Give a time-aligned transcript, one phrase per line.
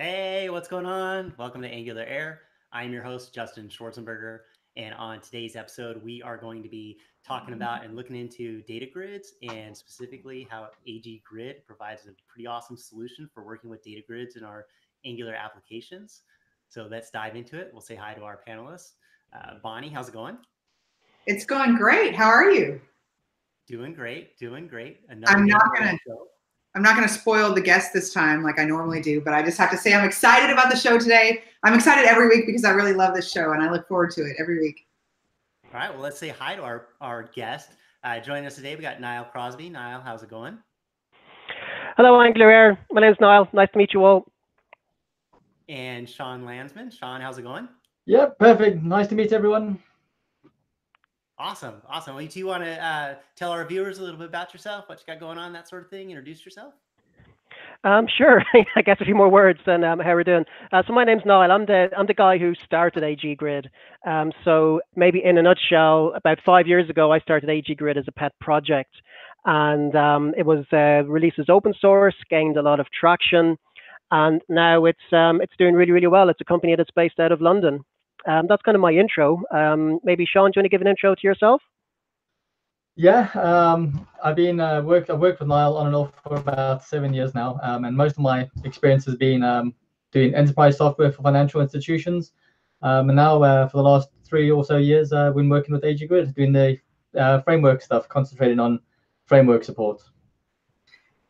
[0.00, 1.34] Hey, what's going on?
[1.38, 2.42] Welcome to Angular Air.
[2.72, 4.42] I'm your host, Justin Schwarzenberger.
[4.76, 8.86] And on today's episode, we are going to be talking about and looking into data
[8.86, 14.00] grids and specifically how AG Grid provides a pretty awesome solution for working with data
[14.06, 14.66] grids in our
[15.04, 16.22] Angular applications.
[16.68, 17.70] So let's dive into it.
[17.72, 18.92] We'll say hi to our panelists.
[19.32, 20.38] Uh, Bonnie, how's it going?
[21.26, 22.14] It's going great.
[22.14, 22.80] How are you?
[23.66, 24.38] Doing great.
[24.38, 25.00] Doing great.
[25.08, 26.28] Another I'm not day on the gonna- show.
[26.78, 29.42] I'm not going to spoil the guest this time like I normally do, but I
[29.42, 31.42] just have to say I'm excited about the show today.
[31.64, 34.20] I'm excited every week because I really love this show and I look forward to
[34.20, 34.86] it every week.
[35.74, 35.92] All right.
[35.92, 37.70] Well, let's say hi to our, our guest.
[38.04, 39.68] Uh, joining us today, we got Niall Crosby.
[39.68, 40.56] Niall, how's it going?
[41.96, 42.78] Hello, Angular Air.
[42.92, 43.48] My name's Niall.
[43.52, 44.30] Nice to meet you all.
[45.68, 46.92] And Sean Landsman.
[46.92, 47.68] Sean, how's it going?
[48.06, 48.84] Yep, perfect.
[48.84, 49.82] Nice to meet everyone.
[51.38, 51.74] Awesome.
[51.88, 52.16] Awesome.
[52.16, 54.98] Well, do you want to uh, tell our viewers a little bit about yourself, what
[54.98, 56.10] you got going on, that sort of thing?
[56.10, 56.74] Introduce yourself.
[57.84, 58.42] Um, sure.
[58.76, 60.44] I guess a few more words than um, how we're doing.
[60.72, 61.50] Uh, so my name's Niall.
[61.50, 63.70] I'm the I'm the guy who started AG Grid.
[64.04, 68.04] Um, so maybe in a nutshell, about five years ago, I started AG Grid as
[68.08, 68.90] a pet project,
[69.44, 73.56] and um, it was uh, released as open source, gained a lot of traction,
[74.10, 76.28] and now it's um, it's doing really really well.
[76.28, 77.84] It's a company that's based out of London.
[78.26, 79.42] Um, that's kind of my intro.
[79.50, 81.62] Um, maybe Sean, do you want to give an intro to yourself?
[82.96, 85.08] Yeah, um, I've been uh, worked.
[85.08, 88.12] I've worked with Niall on and off for about seven years now, um, and most
[88.12, 89.72] of my experience has been um,
[90.10, 92.32] doing enterprise software for financial institutions.
[92.82, 95.74] Um, and now, uh, for the last three or so years, uh, I've been working
[95.74, 96.78] with AG Grid, doing the
[97.16, 98.80] uh, framework stuff, concentrating on
[99.26, 100.02] framework support.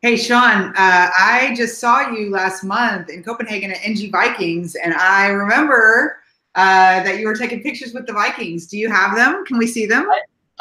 [0.01, 4.93] Hey, Sean, uh, I just saw you last month in Copenhagen at NG Vikings, and
[4.93, 6.17] I remember
[6.55, 8.67] uh, that you were taking pictures with the Vikings.
[8.67, 9.45] Do you have them?
[9.45, 10.07] Can we see them?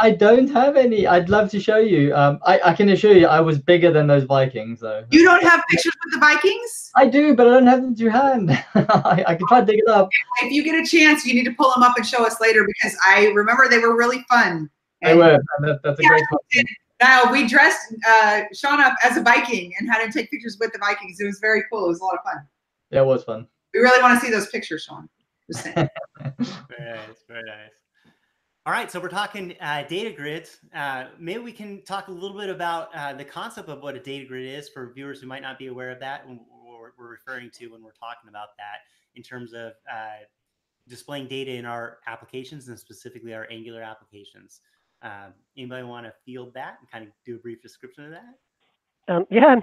[0.01, 1.07] I don't have any.
[1.07, 2.15] I'd love to show you.
[2.15, 5.05] Um, I, I can assure you, I was bigger than those Vikings, though.
[5.11, 6.91] You don't have pictures with the Vikings?
[6.97, 8.51] I do, but I don't have them to hand.
[8.75, 10.09] I, I can try to dig it up.
[10.43, 12.65] If you get a chance, you need to pull them up and show us later
[12.65, 14.71] because I remember they were really fun.
[15.03, 15.39] They were.
[15.61, 16.69] That, that's a great compliment.
[17.01, 20.73] Now we dressed uh, Sean up as a Viking and had him take pictures with
[20.73, 21.21] the Vikings.
[21.21, 21.85] It was very cool.
[21.85, 22.47] It was a lot of fun.
[22.91, 23.47] Yeah, it was fun.
[23.75, 25.09] We really want to see those pictures, Sean.
[25.51, 25.89] Just saying.
[26.39, 27.25] Very nice.
[27.27, 27.73] Very nice.
[28.67, 28.91] All right.
[28.91, 30.59] So we're talking uh, data grids.
[30.75, 34.01] Uh, maybe we can talk a little bit about uh, the concept of what a
[34.01, 36.27] data grid is for viewers who might not be aware of that.
[36.27, 38.81] And what we're referring to when we're talking about that
[39.15, 40.25] in terms of uh,
[40.87, 44.61] displaying data in our applications and specifically our Angular applications.
[45.03, 49.15] Um, anybody want to field that and kind of do a brief description of that?
[49.15, 49.63] Um, yeah, I'm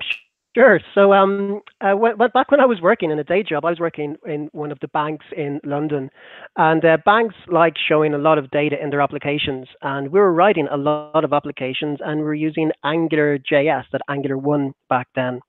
[0.56, 0.80] sure.
[0.96, 3.80] So, um, uh, when, back when I was working in a day job, I was
[3.80, 6.10] working in one of the banks in London,
[6.56, 9.68] and uh, banks like showing a lot of data in their applications.
[9.82, 14.02] And we were writing a lot of applications, and we were using Angular JS, that
[14.10, 15.42] Angular one back then.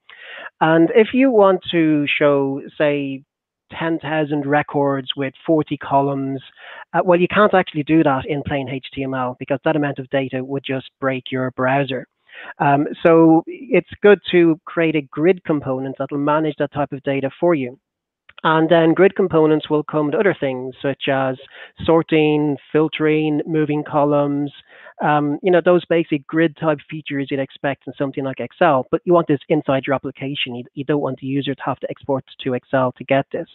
[0.61, 3.23] And if you want to show, say,
[3.79, 6.41] 10,000 records with 40 columns.
[6.95, 10.45] Uh, well, you can't actually do that in plain HTML because that amount of data
[10.45, 12.07] would just break your browser.
[12.59, 17.03] Um, so it's good to create a grid component that will manage that type of
[17.03, 17.79] data for you.
[18.45, 21.37] And then grid components will come to other things such as
[21.85, 24.53] sorting, filtering, moving columns,
[25.03, 29.03] um, you know, those basic grid type features you'd expect in something like Excel, but
[29.05, 30.55] you want this inside your application.
[30.55, 33.49] You, you don't want the user to have to export to Excel to get this.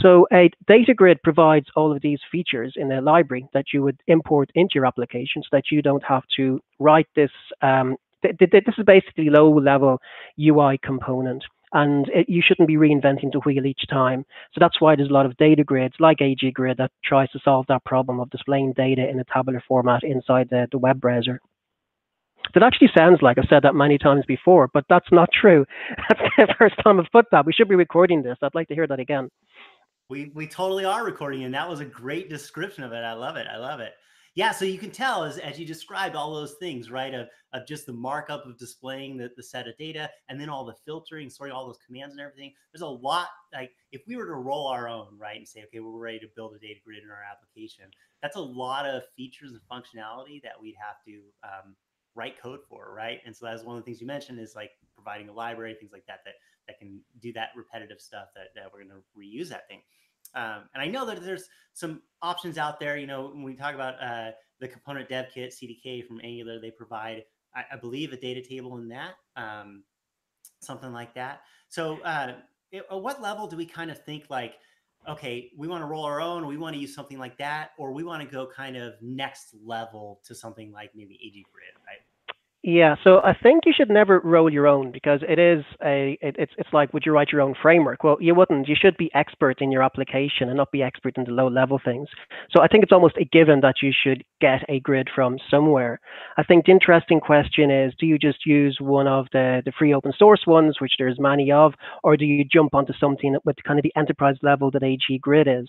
[0.00, 4.00] So a data grid provides all of these features in a library that you would
[4.06, 7.30] import into your application so that you don't have to write this.
[7.62, 9.98] Um, th- th- this is basically low level
[10.38, 14.24] UI component and it, you shouldn't be reinventing the wheel each time.
[14.54, 17.40] So that's why there's a lot of data grids like AG Grid that tries to
[17.44, 21.40] solve that problem of displaying data in a tabular format inside the, the web browser.
[22.54, 25.66] That actually sounds like I've said that many times before, but that's not true.
[26.08, 27.44] That's the first time I've put that.
[27.44, 28.38] We should be recording this.
[28.40, 29.28] I'd like to hear that again.
[30.08, 33.02] We we totally are recording, and that was a great description of it.
[33.02, 33.48] I love it.
[33.52, 33.94] I love it.
[34.36, 37.14] Yeah, so you can tell as, as you described all those things, right?
[37.14, 40.66] Of, of just the markup of displaying the, the set of data and then all
[40.66, 42.52] the filtering, sorting all those commands and everything.
[42.70, 45.80] There's a lot like if we were to roll our own, right, and say, okay,
[45.80, 47.86] we're ready to build a data grid in our application,
[48.20, 51.74] that's a lot of features and functionality that we'd have to um,
[52.14, 53.20] write code for, right?
[53.24, 55.92] And so that's one of the things you mentioned is like providing a library, things
[55.92, 56.34] like that that
[56.68, 59.80] that can do that repetitive stuff that, that we're going to reuse that thing.
[60.36, 62.96] Um, and I know that there's some options out there.
[62.96, 66.70] You know, when we talk about uh, the component dev kit CDK from Angular, they
[66.70, 67.24] provide,
[67.54, 69.82] I, I believe, a data table in that, um,
[70.60, 71.40] something like that.
[71.68, 72.34] So, uh,
[72.70, 74.54] it, at what level do we kind of think like,
[75.08, 77.92] okay, we want to roll our own, we want to use something like that, or
[77.92, 82.00] we want to go kind of next level to something like maybe AG Grid, right?
[82.68, 86.34] Yeah, so I think you should never roll your own because it is a it,
[86.36, 88.02] it's it's like would you write your own framework?
[88.02, 88.66] Well, you wouldn't.
[88.66, 91.80] You should be expert in your application and not be expert in the low level
[91.84, 92.08] things.
[92.50, 96.00] So I think it's almost a given that you should get a grid from somewhere.
[96.38, 99.94] I think the interesting question is, do you just use one of the the free
[99.94, 103.78] open source ones, which there's many of, or do you jump onto something with kind
[103.78, 105.68] of the enterprise level that AG Grid is?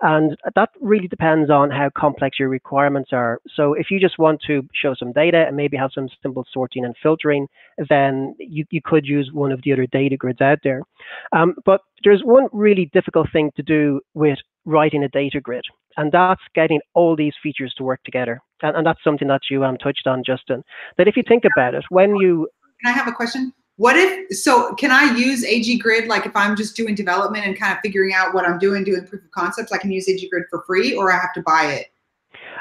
[0.00, 3.40] And that really depends on how complex your requirements are.
[3.54, 6.84] So if you just want to show some data and maybe have some simple sorting
[6.84, 7.46] and filtering,
[7.88, 10.82] then you, you could use one of the other data grids out there.
[11.32, 15.64] Um, but there's one really difficult thing to do with writing a data grid,
[15.96, 18.40] and that's getting all these features to work together.
[18.62, 20.62] And, and that's something that you um, touched on, Justin.
[20.96, 22.48] That if you think about it, when you
[22.84, 23.52] can I have a question?
[23.78, 27.56] What if, so can I use AG Grid, like if I'm just doing development and
[27.56, 30.28] kind of figuring out what I'm doing, doing proof of concepts, I can use AG
[30.28, 31.86] Grid for free or I have to buy it?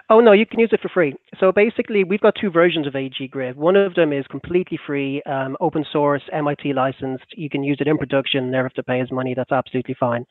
[0.09, 1.15] Oh no, you can use it for free.
[1.39, 3.57] So basically, we've got two versions of AG Grid.
[3.57, 7.25] One of them is completely free, um, open source, MIT licensed.
[7.31, 9.33] You can use it in production, never have to pay us money.
[9.33, 10.25] That's absolutely fine.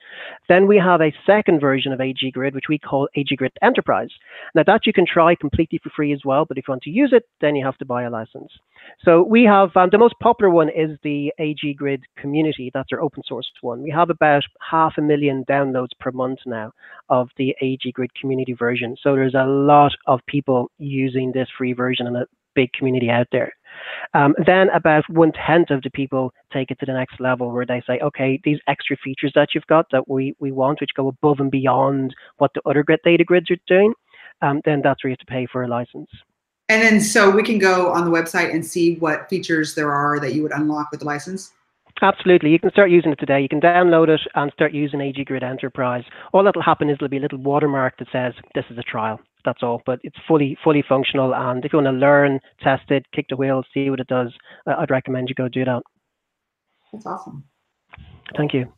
[0.48, 4.08] Then we have a second version of AG Grid, which we call AG Grid Enterprise.
[4.54, 6.90] Now that you can try completely for free as well, but if you want to
[6.90, 8.52] use it, then you have to buy a license.
[9.04, 12.70] So we have um, the most popular one is the AG Grid community.
[12.72, 13.82] That's our open source one.
[13.82, 16.72] We have about half a million downloads per month now
[17.08, 18.96] of the AG Grid community version.
[19.02, 23.28] So there's a lot of people using this free version and a big community out
[23.30, 23.52] there.
[24.14, 27.66] Um, then about one tenth of the people take it to the next level where
[27.66, 31.08] they say, okay, these extra features that you've got that we, we want, which go
[31.08, 33.92] above and beyond what the other grid data grids are doing,
[34.42, 36.08] um, then that's where you have to pay for a license.
[36.68, 40.18] And then so we can go on the website and see what features there are
[40.20, 41.52] that you would unlock with the license?
[42.02, 42.50] Absolutely.
[42.50, 43.40] You can start using it today.
[43.40, 46.04] You can download it and start using AG Grid Enterprise.
[46.32, 49.20] All that'll happen is there'll be a little watermark that says this is a trial.
[49.44, 49.80] That's all.
[49.86, 51.34] But it's fully fully functional.
[51.34, 54.32] And if you want to learn, test it, kick the wheels, see what it does,
[54.66, 55.82] I'd recommend you go do that.
[56.92, 57.44] That's awesome.
[58.36, 58.72] Thank you.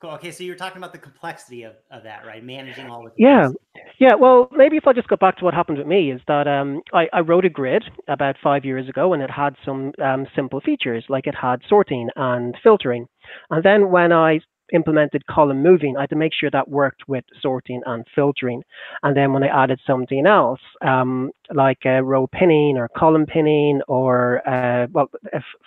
[0.00, 0.10] Cool.
[0.10, 2.44] Okay, so you're talking about the complexity of, of that, right?
[2.44, 3.48] Managing all the yeah,
[3.98, 4.14] yeah.
[4.14, 6.82] Well, maybe if I just go back to what happened with me is that um,
[6.92, 10.60] I, I wrote a grid about five years ago, and it had some um, simple
[10.60, 13.06] features like it had sorting and filtering,
[13.50, 14.40] and then when I
[14.72, 18.62] implemented column moving, I had to make sure that worked with sorting and filtering.
[19.02, 23.80] And then when I added something else, um, like uh, row pinning or column pinning
[23.88, 25.08] or uh, well,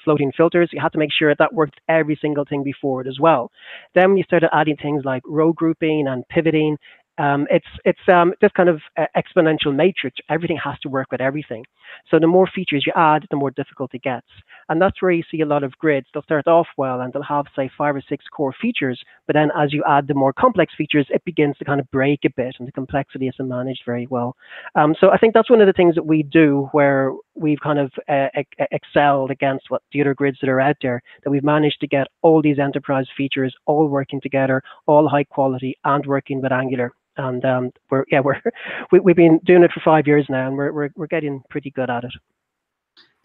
[0.04, 3.20] floating filters, you had to make sure that worked every single thing before it as
[3.20, 3.52] well.
[3.96, 6.78] Then when you started adding things like row grouping and pivoting,
[7.20, 10.18] um, it's it's um, this kind of uh, exponential matrix.
[10.30, 11.66] Everything has to work with everything.
[12.10, 14.28] So the more features you add, the more difficult it gets.
[14.70, 16.08] And that's where you see a lot of grids.
[16.14, 19.50] They'll start off well and they'll have say five or six core features, but then
[19.58, 22.56] as you add the more complex features, it begins to kind of break a bit,
[22.60, 24.36] and the complexity isn't managed very well.
[24.76, 27.80] Um, so I think that's one of the things that we do where we've kind
[27.80, 28.28] of uh,
[28.72, 31.02] excelled against what the other grids that are out there.
[31.24, 35.78] That we've managed to get all these enterprise features all working together, all high quality,
[35.84, 38.42] and working with Angular and um, we're yeah we're
[38.92, 41.72] we, we've been doing it for five years now, and we're we're we're getting pretty
[41.72, 42.14] good at it.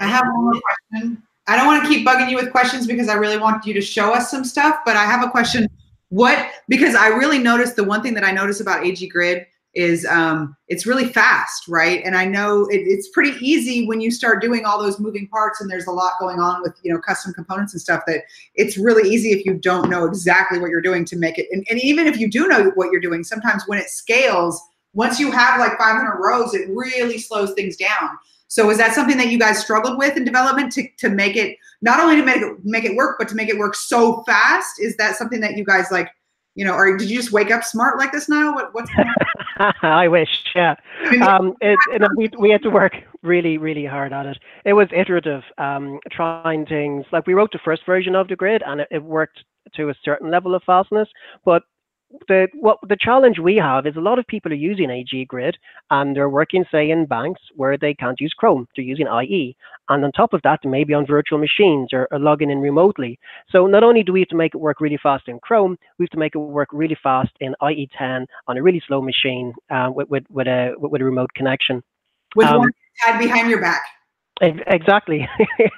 [0.00, 1.23] I have one more question.
[1.46, 3.81] I don't want to keep bugging you with questions because I really want you to
[3.81, 5.69] show us some stuff, but I have a question.
[6.08, 10.06] What because I really noticed the one thing that I noticed about AG Grid is
[10.06, 12.02] um, it's really fast, right?
[12.04, 15.60] And I know it, it's pretty easy when you start doing all those moving parts
[15.60, 18.22] and there's a lot going on with you know custom components and stuff that
[18.54, 21.46] it's really easy if you don't know exactly what you're doing to make it.
[21.50, 24.60] And, and even if you do know what you're doing, sometimes when it scales,
[24.93, 28.10] once you have like 500 rows, it really slows things down.
[28.46, 31.56] So is that something that you guys struggled with in development to, to make it
[31.82, 34.81] not only to make it make it work, but to make it work so fast?
[34.81, 36.08] Is that something that you guys like?
[36.55, 38.55] You know, or did you just wake up smart like this now?
[38.55, 38.91] What, what's
[39.82, 40.77] I wish, yeah.
[41.23, 44.39] Um, it, it, we we had to work really, really hard at it.
[44.65, 48.63] It was iterative, um, trying things like we wrote the first version of the grid,
[48.65, 49.44] and it, it worked
[49.75, 51.08] to a certain level of fastness,
[51.44, 51.63] but
[52.29, 55.56] the what the challenge we have is a lot of people are using AG Grid
[55.91, 58.67] and they're working, say, in banks where they can't use Chrome.
[58.75, 59.56] They're using IE,
[59.89, 63.19] and on top of that, maybe on virtual machines or, or logging in remotely.
[63.51, 66.05] So not only do we have to make it work really fast in Chrome, we
[66.05, 69.91] have to make it work really fast in IE10 on a really slow machine uh,
[69.94, 71.82] with, with with a with a remote connection.
[72.37, 73.82] With um, one head behind your back.
[74.41, 75.29] Exactly.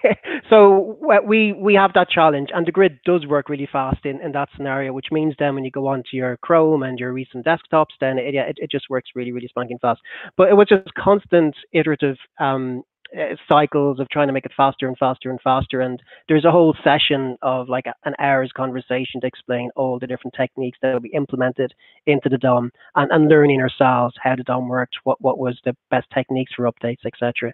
[0.50, 0.96] so
[1.26, 4.48] we we have that challenge, and the grid does work really fast in, in that
[4.56, 8.18] scenario, which means then when you go onto your Chrome and your recent desktops, then
[8.18, 10.00] it, it, it just works really really spanking fast.
[10.38, 12.82] But it was just constant iterative um,
[13.14, 15.82] uh, cycles of trying to make it faster and faster and faster.
[15.82, 20.34] And there's a whole session of like an hour's conversation to explain all the different
[20.34, 21.74] techniques that will be implemented
[22.06, 25.76] into the DOM and, and learning ourselves how the DOM worked, what what was the
[25.90, 27.52] best techniques for updates, etc.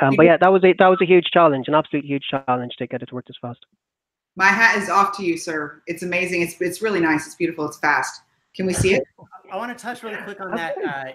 [0.00, 2.76] Um, but yeah, that was a that was a huge challenge, an absolute huge challenge
[2.76, 3.64] to get it to work this fast.
[4.36, 5.82] My hat is off to you, sir.
[5.86, 6.42] It's amazing.
[6.42, 7.26] It's it's really nice.
[7.26, 7.66] It's beautiful.
[7.66, 8.20] It's fast.
[8.54, 9.04] Can we see it?
[9.52, 11.12] I want to touch really quick on that uh,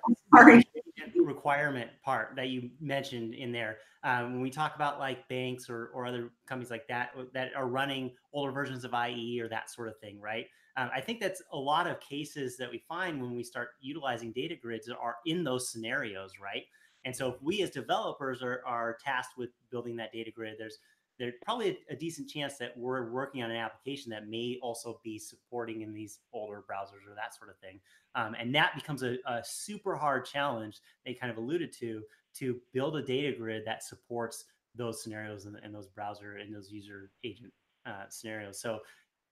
[1.23, 3.77] requirement part that you mentioned in there.
[4.03, 7.67] Um, when we talk about like banks or, or other companies like that that are
[7.67, 10.47] running older versions of IE or that sort of thing, right?
[10.77, 14.31] Um, I think that's a lot of cases that we find when we start utilizing
[14.31, 16.63] data grids are in those scenarios, right?
[17.05, 20.79] And so if we as developers are, are tasked with building that data grid, there's
[21.19, 24.99] there's probably a, a, decent chance that we're working on an application that may also
[25.03, 27.79] be supporting in these older browsers or that sort of thing.
[28.15, 32.01] Um, and that becomes a, a, super hard challenge they kind of alluded to
[32.37, 36.71] to build a data grid that supports those scenarios and, and those browser and those
[36.71, 37.51] user agent
[37.85, 38.59] uh, scenarios.
[38.59, 38.79] So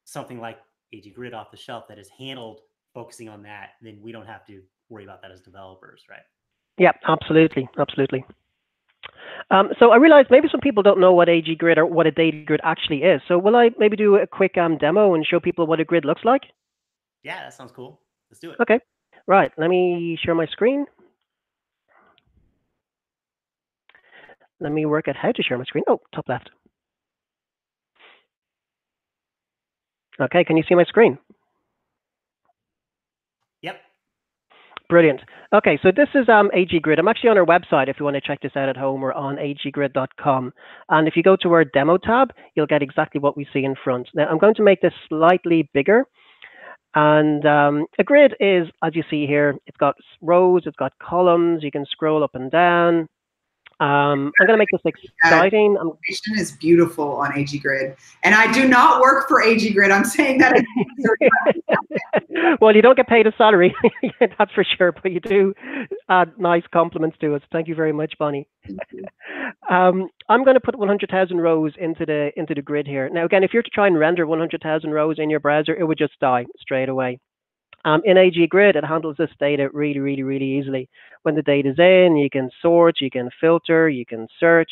[0.04, 0.60] something like
[0.94, 2.62] AG Grid off the shelf that is handled
[2.94, 6.22] focusing on that, then we don't have to worry about that as developers, right?
[6.80, 8.26] Yeah, absolutely, absolutely.
[9.52, 12.12] Um, so I realize maybe some people don't know what AG Grid or what a
[12.12, 13.22] data grid actually is.
[13.28, 16.06] So will I maybe do a quick um, demo and show people what a grid
[16.06, 16.44] looks like?
[17.24, 18.00] Yeah, that sounds cool.
[18.30, 18.58] Let's do it.
[18.62, 18.80] Okay.
[19.28, 19.52] Right.
[19.58, 20.86] Let me share my screen.
[24.60, 25.84] Let me work out how to share my screen.
[25.88, 26.50] Oh, top left.
[30.20, 31.18] Okay, can you see my screen?
[34.90, 35.22] Brilliant.
[35.54, 36.98] Okay, so this is um, AG Grid.
[36.98, 39.14] I'm actually on our website if you want to check this out at home or
[39.14, 40.52] on aggrid.com.
[40.90, 43.76] And if you go to our demo tab, you'll get exactly what we see in
[43.84, 44.10] front.
[44.16, 46.06] Now, I'm going to make this slightly bigger.
[46.96, 51.62] And um, a grid is, as you see here, it's got rows, it's got columns,
[51.62, 53.08] you can scroll up and down.
[53.80, 54.94] Um, I'm going to make this
[55.24, 55.78] exciting.
[55.80, 59.90] Information is beautiful on AG Grid, and I do not work for AG Grid.
[59.90, 60.62] I'm saying that.
[62.62, 63.74] well, you don't get paid a salary,
[64.20, 65.54] that's for sure, but you do
[66.10, 67.42] add nice compliments to us.
[67.54, 68.48] Thank you very much, Bonnie.
[69.70, 73.10] Um, I'm going to put 100,000 rows into the into the grid here.
[73.10, 75.98] Now, again, if you're to try and render 100,000 rows in your browser, it would
[75.98, 77.20] just die straight away.
[77.86, 80.90] Um, in AG Grid, it handles this data really, really, really easily.
[81.24, 84.72] When the data is in, you can sort, you can filter, you can search,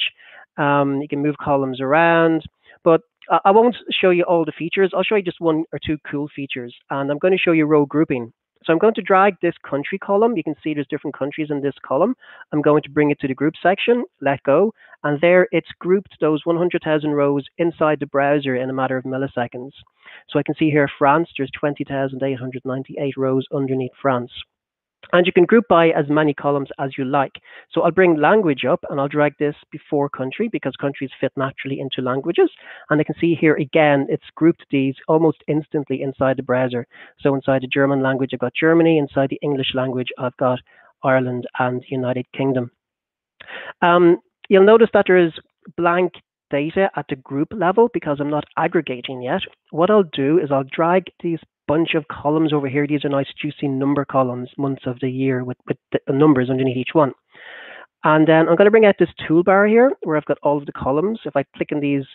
[0.57, 2.43] um, you can move columns around.
[2.83, 4.91] But I won't show you all the features.
[4.95, 6.73] I'll show you just one or two cool features.
[6.89, 8.31] And I'm going to show you row grouping.
[8.63, 10.35] So I'm going to drag this country column.
[10.35, 12.15] You can see there's different countries in this column.
[12.51, 14.73] I'm going to bring it to the group section, let go,
[15.03, 19.71] and there it's grouped those 100,000 rows inside the browser in a matter of milliseconds.
[20.29, 24.31] So I can see here France, there's 20,898 rows underneath France.
[25.13, 27.31] And you can group by as many columns as you like.
[27.71, 31.79] So I'll bring language up and I'll drag this before country because countries fit naturally
[31.79, 32.49] into languages.
[32.89, 36.87] And I can see here again, it's grouped these almost instantly inside the browser.
[37.21, 38.97] So inside the German language, I've got Germany.
[38.97, 40.59] Inside the English language, I've got
[41.03, 42.71] Ireland and United Kingdom.
[43.81, 44.17] Um,
[44.49, 45.31] you'll notice that there is
[45.77, 46.13] blank
[46.49, 49.41] data at the group level because I'm not aggregating yet.
[49.71, 52.87] What I'll do is I'll drag these bunch of columns over here.
[52.87, 56.77] These are nice juicy number columns, months of the year with, with the numbers underneath
[56.77, 57.13] each one.
[58.03, 60.65] And then I'm going to bring out this toolbar here where I've got all of
[60.65, 61.19] the columns.
[61.25, 62.05] If I click on these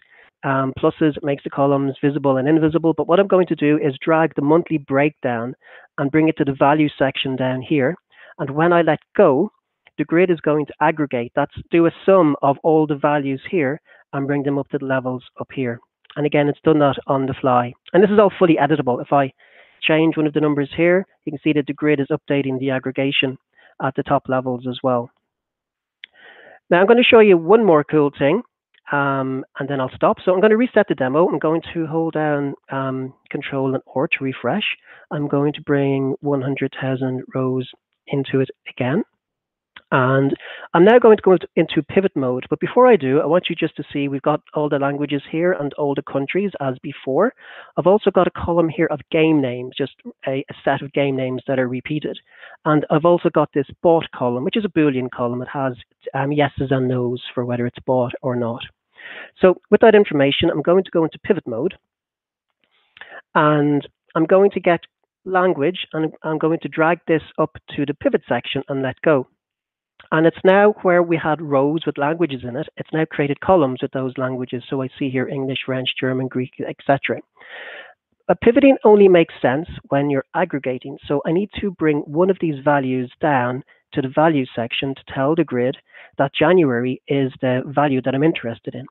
[0.44, 2.94] um, pluses, it makes the columns visible and invisible.
[2.94, 5.54] But what I'm going to do is drag the monthly breakdown
[5.98, 7.94] and bring it to the value section down here.
[8.38, 9.50] And when I let go,
[9.98, 11.32] the grid is going to aggregate.
[11.36, 13.80] That's do a sum of all the values here
[14.12, 15.80] and bring them up to the levels up here.
[16.16, 17.72] And again, it's done that on the fly.
[17.92, 19.00] And this is all fully editable.
[19.00, 19.32] If I
[19.82, 22.70] change one of the numbers here, you can see that the grid is updating the
[22.70, 23.38] aggregation
[23.82, 25.10] at the top levels as well.
[26.70, 28.42] Now I'm going to show you one more cool thing,
[28.92, 30.18] um, and then I'll stop.
[30.24, 31.26] So I'm going to reset the demo.
[31.28, 34.64] I'm going to hold down um, Control and R to refresh.
[35.10, 37.68] I'm going to bring 100,000 rows
[38.06, 39.04] into it again.
[39.92, 40.34] And
[40.72, 42.46] I'm now going to go into pivot mode.
[42.48, 45.20] But before I do, I want you just to see we've got all the languages
[45.30, 47.34] here and all the countries as before.
[47.76, 49.92] I've also got a column here of game names, just
[50.26, 52.18] a, a set of game names that are repeated.
[52.64, 55.42] And I've also got this bought column, which is a Boolean column.
[55.42, 55.74] It has
[56.14, 58.62] um, yeses and nos for whether it's bought or not.
[59.42, 61.74] So with that information, I'm going to go into pivot mode.
[63.34, 64.80] And I'm going to get
[65.26, 69.26] language and I'm going to drag this up to the pivot section and let go.
[70.12, 73.80] And it's now where we had rows with languages in it, it's now created columns
[73.80, 74.62] with those languages.
[74.68, 77.20] So I see here English, French, German, Greek, etc.
[78.28, 80.98] But pivoting only makes sense when you're aggregating.
[81.08, 83.64] So I need to bring one of these values down
[83.94, 85.78] to the value section to tell the grid
[86.18, 88.84] that January is the value that I'm interested in.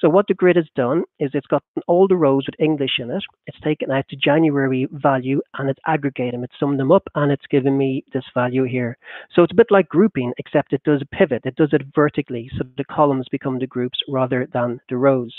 [0.00, 3.10] So what the grid has done is it's got all the rows with English in
[3.10, 3.22] it.
[3.46, 6.44] It's taken out the January value and it's aggregated them.
[6.44, 8.98] It's summed them up and it's given me this value here.
[9.32, 11.42] So it's a bit like grouping, except it does a pivot.
[11.44, 12.50] It does it vertically.
[12.56, 15.34] So the columns become the groups rather than the rows.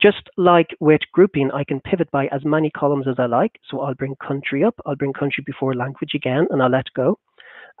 [0.00, 3.52] Just like with grouping, I can pivot by as many columns as I like.
[3.70, 7.18] So I'll bring country up, I'll bring country before language again, and I'll let go.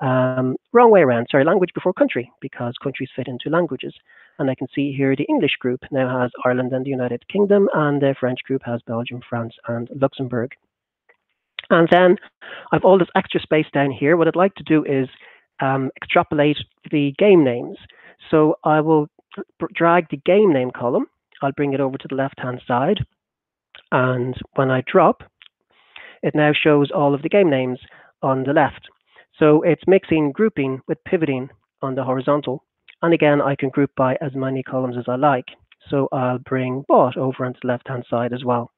[0.00, 3.94] Um, wrong way around, sorry, language before country, because countries fit into languages.
[4.38, 7.68] And I can see here the English group now has Ireland and the United Kingdom,
[7.74, 10.52] and the French group has Belgium, France, and Luxembourg.
[11.70, 12.16] And then
[12.72, 14.16] I've all this extra space down here.
[14.16, 15.08] What I'd like to do is
[15.60, 16.58] um, extrapolate
[16.90, 17.76] the game names.
[18.30, 19.08] So I will
[19.74, 21.06] drag the game name column.
[21.42, 23.04] I'll bring it over to the left-hand side.
[23.92, 25.22] And when I drop,
[26.22, 27.78] it now shows all of the game names
[28.22, 28.88] on the left.
[29.38, 32.64] So it's mixing grouping with pivoting on the horizontal.
[33.02, 35.46] And again, I can group by as many columns as I like.
[35.88, 38.70] So I'll bring bought over onto the left-hand side as well.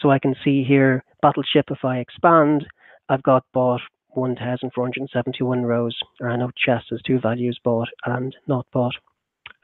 [0.00, 2.66] So I can see here, Battleship, if I expand,
[3.08, 8.66] I've got bought 1,471 rows, or I know chess has two values, bought and not
[8.72, 8.94] bought.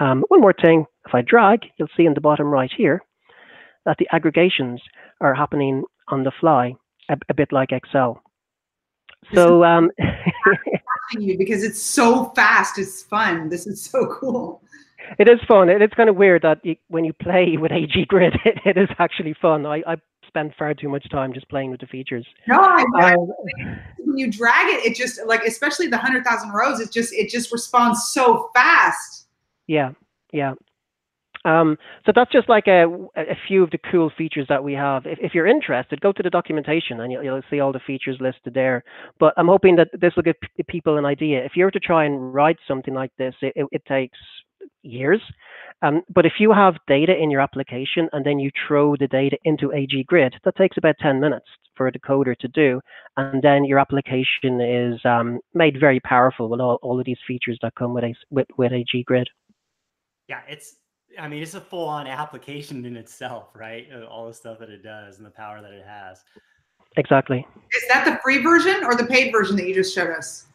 [0.00, 3.00] Um, one more thing, if I drag, you'll see in the bottom right here
[3.84, 4.80] that the aggregations
[5.20, 6.74] are happening on the fly,
[7.08, 8.20] a, a bit like Excel.
[9.32, 9.90] So um,
[11.12, 12.78] you because it's so fast.
[12.78, 13.48] It's fun.
[13.48, 14.62] This is so cool.
[15.18, 15.68] It is fun.
[15.68, 18.76] It is kind of weird that you, when you play with AG Grid, it, it
[18.78, 19.66] is actually fun.
[19.66, 19.96] I, I
[20.26, 22.26] spend far too much time just playing with the features.
[22.48, 23.14] No, I,
[23.98, 27.30] when you drag it, it just like especially the hundred thousand rows, it just it
[27.30, 29.26] just responds so fast.
[29.66, 29.92] Yeah,
[30.32, 30.54] yeah.
[31.44, 32.86] Um, so that's just like a,
[33.16, 35.04] a few of the cool features that we have.
[35.04, 38.16] If, if you're interested, go to the documentation and you'll, you'll, see all the features
[38.20, 38.82] listed there.
[39.20, 40.36] But I'm hoping that this will give
[40.66, 41.44] people an idea.
[41.44, 44.18] If you were to try and write something like this, it, it, it takes
[44.82, 45.20] years.
[45.82, 49.36] Um, but if you have data in your application and then you throw the data
[49.44, 51.46] into AG Grid, that takes about 10 minutes
[51.76, 52.80] for a decoder to do.
[53.18, 57.58] And then your application is um, made very powerful with all, all of these features
[57.60, 59.28] that come with, a, with, with AG Grid.
[60.28, 60.76] Yeah, it's
[61.18, 63.88] I mean, it's a full on application in itself, right?
[64.08, 66.22] All the stuff that it does and the power that it has.
[66.96, 67.46] Exactly.
[67.74, 70.46] Is that the free version or the paid version that you just showed us?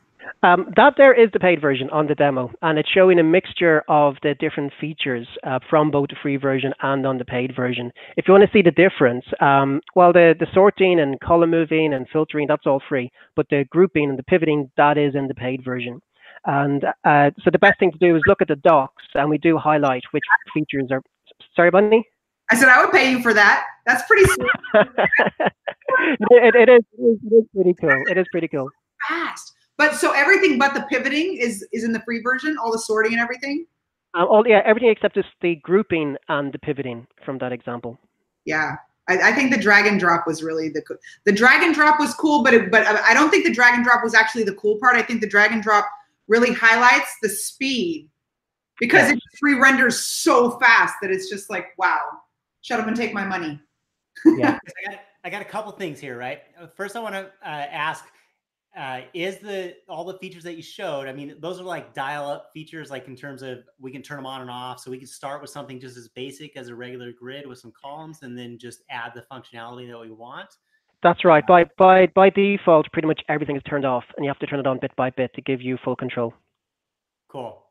[0.44, 3.84] Um, that there is the paid version on the demo, and it's showing a mixture
[3.88, 7.92] of the different features uh, from both the free version and on the paid version.
[8.18, 11.94] If you want to see the difference, um, well, the, the sorting and column moving
[11.94, 15.34] and filtering, that's all free, but the grouping and the pivoting, that is in the
[15.34, 16.02] paid version.
[16.46, 19.38] And uh, so the best thing to do is look at the docs, and we
[19.38, 20.24] do highlight which
[20.54, 21.02] features are.
[21.56, 22.06] Sorry, Bonnie.
[22.52, 23.66] I said I would pay you for that.
[23.86, 24.24] That's pretty
[24.74, 28.04] it, it, is, it is pretty cool.
[28.10, 28.70] It is pretty cool.
[29.08, 32.58] Fast, but so everything but the pivoting is is in the free version.
[32.58, 33.66] All the sorting and everything.
[34.16, 38.00] Um, all yeah, everything except just the grouping and the pivoting from that example.
[38.46, 38.76] Yeah,
[39.08, 40.82] I, I, think the drag and drop was really the
[41.26, 43.84] the drag and drop was cool, but it, but I don't think the drag and
[43.84, 44.96] drop was actually the cool part.
[44.96, 45.86] I think the drag and drop
[46.30, 48.10] really highlights the speed
[48.80, 52.00] because it re-renders so fast that it's just like, wow,
[52.62, 53.60] shut up and take my money.
[54.26, 56.44] yeah, I got, I got a couple things here, right?
[56.60, 58.06] Uh, first, I want to uh, ask,
[58.78, 61.08] uh, is the all the features that you showed?
[61.08, 64.28] I mean, those are like dial-up features, like in terms of we can turn them
[64.28, 64.80] on and off.
[64.80, 67.74] So we can start with something just as basic as a regular grid with some
[67.74, 70.50] columns, and then just add the functionality that we want.
[71.02, 71.46] That's right.
[71.48, 74.60] By by by default, pretty much everything is turned off, and you have to turn
[74.60, 76.34] it on bit by bit to give you full control.
[77.30, 77.64] Cool,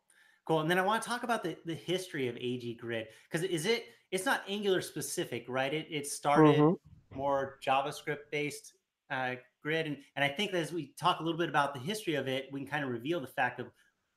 [0.46, 0.60] cool.
[0.60, 3.66] And then I want to talk about the the history of AG Grid because is
[3.66, 5.72] it it's not Angular specific, right?
[5.72, 7.18] It it started mm-hmm.
[7.18, 8.72] more JavaScript based
[9.10, 12.14] uh, grid, and and I think as we talk a little bit about the history
[12.14, 13.66] of it, we can kind of reveal the fact of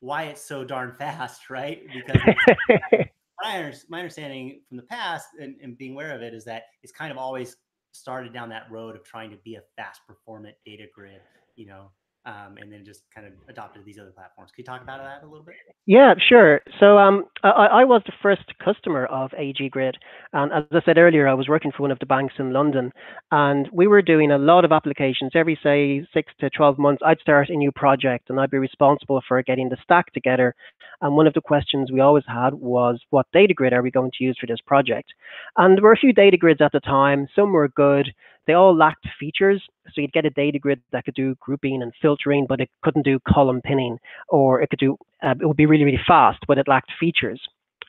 [0.00, 1.82] why it's so darn fast, right?
[1.92, 2.22] Because
[3.42, 6.92] my, my understanding from the past and, and being aware of it is that it's
[6.92, 7.56] kind of always
[7.92, 11.20] started down that road of trying to be a fast performant data grid,
[11.56, 11.90] you know,
[12.24, 14.50] um, and then just kind of adopted these other platforms.
[14.54, 15.56] Could you talk about that a little bit?
[15.86, 16.60] Yeah, sure.
[16.78, 19.96] So um, I, I, was the first customer of AG Grid,
[20.32, 22.92] and as I said earlier, I was working for one of the banks in London,
[23.32, 27.02] and we were doing a lot of applications every say six to twelve months.
[27.04, 30.54] I'd start a new project, and I'd be responsible for getting the stack together.
[31.00, 34.12] And one of the questions we always had was, what data grid are we going
[34.16, 35.12] to use for this project?
[35.56, 37.26] And there were a few data grids at the time.
[37.34, 38.12] Some were good
[38.46, 39.62] they all lacked features.
[39.94, 43.04] So you'd get a data grid that could do grouping and filtering, but it couldn't
[43.04, 46.58] do column pinning, or it could do, uh, it would be really, really fast, but
[46.58, 47.40] it lacked features.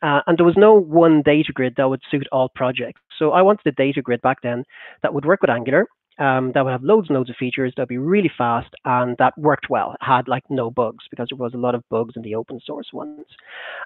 [0.02, 3.02] Uh, and there was no one data grid that would suit all projects.
[3.18, 4.66] So I wanted a data grid back then
[5.02, 5.88] that would work with Angular,
[6.20, 9.16] um, that would have loads and loads of features that would be really fast and
[9.18, 9.96] that worked well.
[10.02, 12.90] Had like no bugs because there was a lot of bugs in the open source
[12.94, 13.26] ones.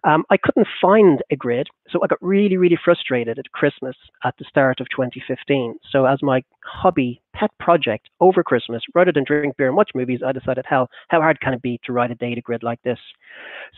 [0.03, 4.35] Um, I couldn't find a grid, so I got really, really frustrated at Christmas at
[4.37, 5.75] the start of 2015.
[5.91, 10.21] So as my hobby pet project over Christmas, rather than drink beer and watch movies,
[10.25, 12.99] I decided, hell, how hard can it be to write a data grid like this?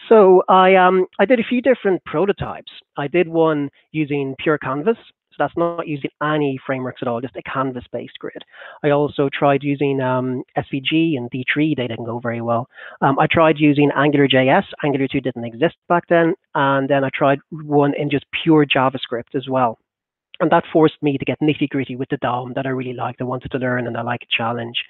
[0.08, 2.72] So I um I did a few different prototypes.
[2.98, 4.98] I did one using pure canvas,
[5.40, 8.44] that's not using any frameworks at all, just a canvas-based grid.
[8.84, 12.68] I also tried using um, SVG and D3, they didn't go very well.
[13.02, 17.40] Um, I tried using AngularJS, Angular 2 didn't exist back then, and then I tried
[17.50, 19.80] one in just pure JavaScript as well
[20.40, 23.22] and that forced me to get nitty gritty with the DOM that I really liked.
[23.22, 24.84] I wanted to learn and I like a challenge.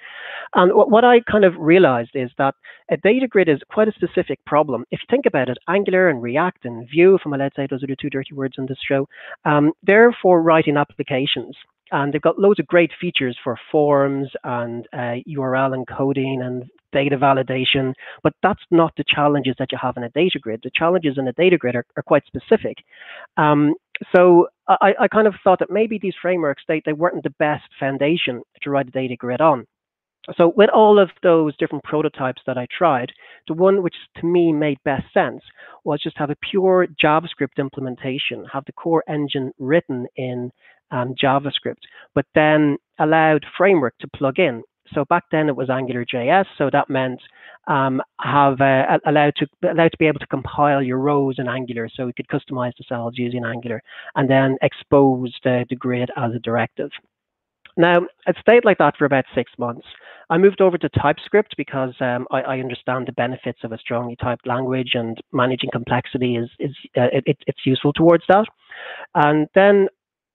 [0.55, 2.55] And what I kind of realized is that
[2.91, 4.85] a data grid is quite a specific problem.
[4.91, 7.87] If you think about it, Angular and React and Vue, allowed to say those are
[7.87, 9.07] the two dirty words in this show,
[9.45, 11.55] um, they're for writing applications.
[11.91, 17.17] And they've got loads of great features for forms and uh, URL encoding and data
[17.17, 20.61] validation, but that's not the challenges that you have in a data grid.
[20.63, 22.77] The challenges in a data grid are, are quite specific.
[23.37, 23.73] Um,
[24.15, 27.65] so I, I, kind of thought that maybe these frameworks, they, they weren't the best
[27.79, 29.65] foundation to write a data grid on.
[30.37, 33.11] So with all of those different prototypes that I tried,
[33.47, 35.41] the one which to me made best sense
[35.85, 40.51] was just have a pure JavaScript implementation, have the core engine written in
[40.91, 41.81] um, JavaScript,
[42.13, 44.61] but then allowed framework to plug in.
[44.93, 47.21] So back then it was AngularJS, so that meant
[47.67, 51.89] um, have uh, allowed to allowed to be able to compile your rows in Angular,
[51.93, 53.81] so we could customize the cells using Angular,
[54.15, 56.89] and then expose the, the grid as a directive.
[57.77, 59.85] Now, it stayed like that for about six months.
[60.29, 64.15] I moved over to TypeScript because um, I, I, understand the benefits of a strongly
[64.15, 68.45] typed language and managing complexity is, is uh, it, it's useful towards that.
[69.15, 69.87] And then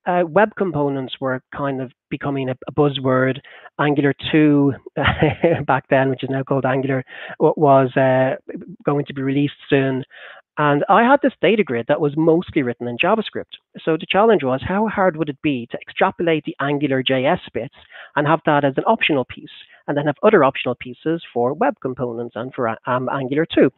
[0.06, 3.38] uh, web components were kind of becoming a, a buzzword.
[3.80, 4.72] Angular 2
[5.66, 7.04] back then, which is now called Angular,
[7.40, 8.36] was uh,
[8.84, 10.04] going to be released soon.
[10.56, 13.58] And I had this data grid that was mostly written in JavaScript.
[13.84, 17.74] So the challenge was how hard would it be to extrapolate the Angular JS bits
[18.14, 19.56] and have that as an optional piece,
[19.88, 23.68] and then have other optional pieces for web components and for um, Angular 2.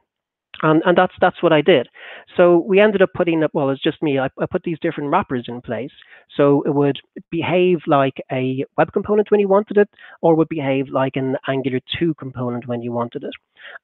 [0.63, 1.89] And, and that's that's what I did.
[2.37, 5.11] So we ended up putting up, well, it's just me, I, I, put these different
[5.11, 5.91] wrappers in place.
[6.37, 6.99] So it would
[7.31, 9.89] behave like a web component when you wanted it,
[10.23, 13.33] or would behave like an Angular 2 component when you wanted it.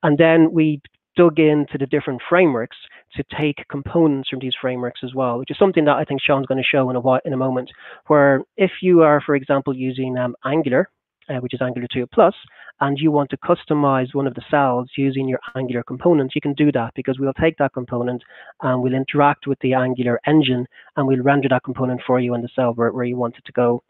[0.03, 0.81] And then we
[1.17, 2.77] dug into the different frameworks
[3.15, 6.47] to take components from these frameworks as well, which is something that I think Sean's
[6.47, 7.71] going to show in a, in a moment,
[8.07, 10.89] where if you are, for example, using um, Angular,
[11.29, 12.35] uh, which is Angular 2 Plus,
[12.81, 16.55] and you want to customize one of the cells using your Angular components, you can
[16.55, 18.23] do that because we'll take that component
[18.63, 22.43] and we'll interact with the Angular engine and we'll render that component for you in
[22.43, 23.83] the cell where, where you want it to go.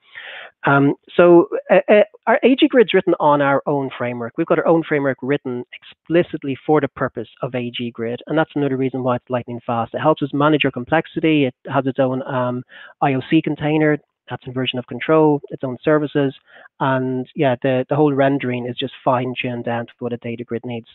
[0.64, 4.34] Um, so uh, uh, our AG grid's written on our own framework.
[4.36, 8.52] We've got our own framework written explicitly for the purpose of AG grid, and that's
[8.54, 9.94] another reason why it's lightning fast.
[9.94, 11.46] It helps us manage our complexity.
[11.46, 12.62] It has its own um,
[13.02, 13.98] IOC container
[14.32, 16.34] that's inversion of control, its own services,
[16.80, 20.42] and yeah, the, the whole rendering is just fine tuned down to what a data
[20.42, 20.88] grid needs.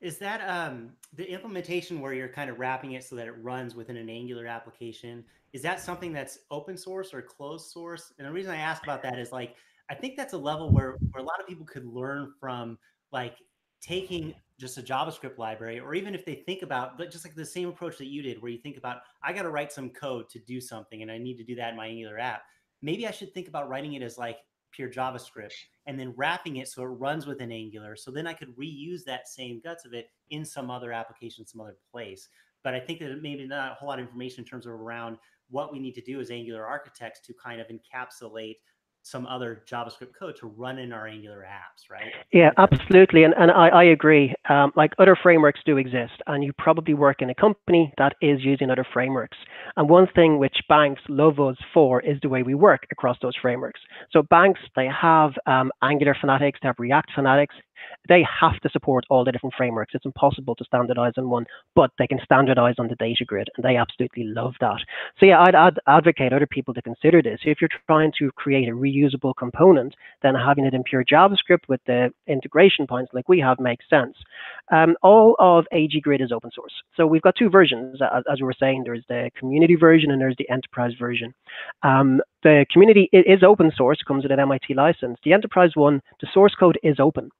[0.00, 3.74] Is that um, the implementation where you're kind of wrapping it so that it runs
[3.74, 5.24] within an Angular application?
[5.52, 8.12] Is that something that's open source or closed source?
[8.18, 9.56] And the reason I ask about that is like,
[9.90, 12.78] I think that's a level where, where a lot of people could learn from
[13.12, 13.36] like
[13.80, 17.44] taking just a JavaScript library, or even if they think about but just like the
[17.44, 20.28] same approach that you did, where you think about, I got to write some code
[20.30, 22.42] to do something and I need to do that in my Angular app.
[22.82, 24.38] Maybe I should think about writing it as like
[24.72, 25.52] pure JavaScript
[25.86, 27.96] and then wrapping it so it runs within Angular.
[27.96, 31.60] So then I could reuse that same guts of it in some other application, some
[31.60, 32.28] other place.
[32.62, 35.16] But I think that maybe not a whole lot of information in terms of around
[35.48, 38.56] what we need to do as Angular architects to kind of encapsulate
[39.02, 42.12] some other JavaScript code to run in our Angular apps, right?
[42.32, 43.24] Yeah, absolutely.
[43.24, 44.34] And, and I, I agree.
[44.48, 48.40] Um, like other frameworks do exist, and you probably work in a company that is
[48.42, 49.38] using other frameworks.
[49.76, 53.36] And one thing which banks love us for is the way we work across those
[53.40, 53.80] frameworks.
[54.10, 57.54] So banks, they have um, Angular fanatics, they have React fanatics,
[58.08, 59.94] they have to support all the different frameworks.
[59.94, 63.64] It's impossible to standardize on one, but they can standardize on the data grid, and
[63.64, 64.78] they absolutely love that.
[65.18, 67.40] So yeah, I'd, advocate other people to consider this.
[67.44, 71.80] If you're trying to create a reusable component, then having it in pure JavaScript with
[71.86, 74.16] the integration points like we have makes sense.
[74.72, 76.72] Um, all of AG Grid is open source.
[76.96, 78.84] So we've got two versions, as, as we were saying.
[78.84, 81.34] There's the community version and there's the enterprise version.
[81.82, 85.18] Um, the community is open source, comes with an MIT license.
[85.24, 87.30] The enterprise one, the source code is open.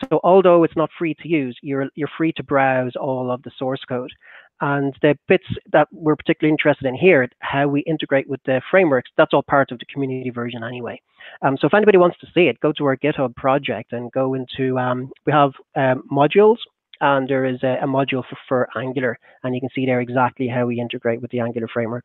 [0.00, 3.50] So although it's not free to use, you're you're free to browse all of the
[3.58, 4.12] source code.
[4.60, 9.10] and the bits that we're particularly interested in here, how we integrate with the frameworks,
[9.16, 11.00] that's all part of the community version anyway.
[11.42, 14.34] Um, so if anybody wants to see it, go to our GitHub project and go
[14.34, 16.56] into, um, we have um, modules
[17.00, 20.48] and there is a, a module for, for Angular and you can see there exactly
[20.48, 22.04] how we integrate with the Angular framework.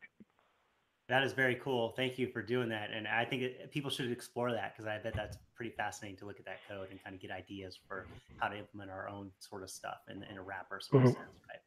[1.14, 1.90] That is very cool.
[1.90, 2.90] Thank you for doing that.
[2.92, 6.26] And I think it, people should explore that because I bet that's pretty fascinating to
[6.26, 9.30] look at that code and kind of get ideas for how to implement our own
[9.38, 11.10] sort of stuff in, in a wrapper sort mm-hmm.
[11.10, 11.60] of sense, right?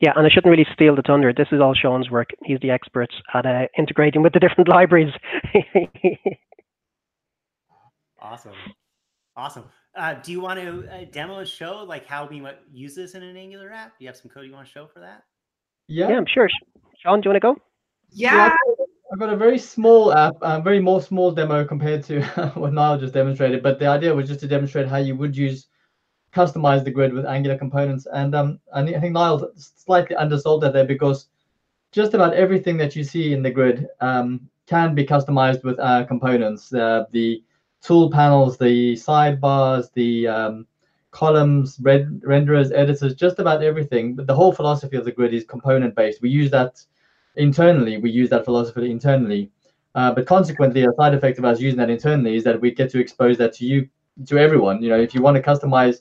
[0.00, 1.30] Yeah, and I shouldn't really steal the thunder.
[1.30, 2.30] This is all Sean's work.
[2.42, 5.12] He's the expert at uh, integrating with the different libraries.
[8.18, 8.54] awesome,
[9.36, 9.64] awesome.
[9.94, 13.14] Uh, do you want to uh, demo and show like how we might use this
[13.14, 13.98] in an Angular app?
[13.98, 15.24] Do you have some code you want to show for that?
[15.86, 16.48] Yeah, yeah I'm sure.
[17.02, 17.69] Sean, do you want to go?
[18.12, 18.54] Yeah.
[19.12, 22.22] I've got a very small app, a very more small demo compared to
[22.54, 23.62] what Niall just demonstrated.
[23.62, 25.66] But the idea was just to demonstrate how you would use
[26.32, 28.06] customize the grid with Angular components.
[28.12, 31.26] And um, I think Niall slightly undersold that there because
[31.92, 36.04] just about everything that you see in the grid um, can be customized with uh,
[36.04, 36.72] components.
[36.72, 37.42] Uh, the
[37.82, 40.66] tool panels, the sidebars, the um,
[41.10, 44.14] columns, red, renderers, editors, just about everything.
[44.14, 46.22] But the whole philosophy of the grid is component based.
[46.22, 46.80] We use that
[47.36, 49.50] internally, we use that philosophy internally.
[49.94, 52.90] Uh, but consequently, a side effect of us using that internally is that we get
[52.90, 53.88] to expose that to you,
[54.26, 54.82] to everyone.
[54.82, 56.00] You know, if you want to customize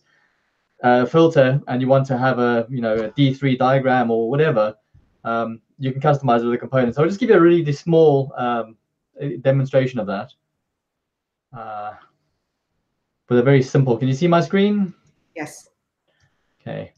[0.81, 4.75] a filter and you want to have a, you know, a D3 diagram or whatever,
[5.23, 6.97] um, you can customize with the components.
[6.97, 8.77] So I'll just give you a really small um,
[9.41, 10.31] demonstration of that.
[11.51, 11.93] Uh,
[13.27, 13.97] but a very simple.
[13.97, 14.93] Can you see my screen?
[15.35, 15.69] Yes.
[16.61, 16.91] Okay.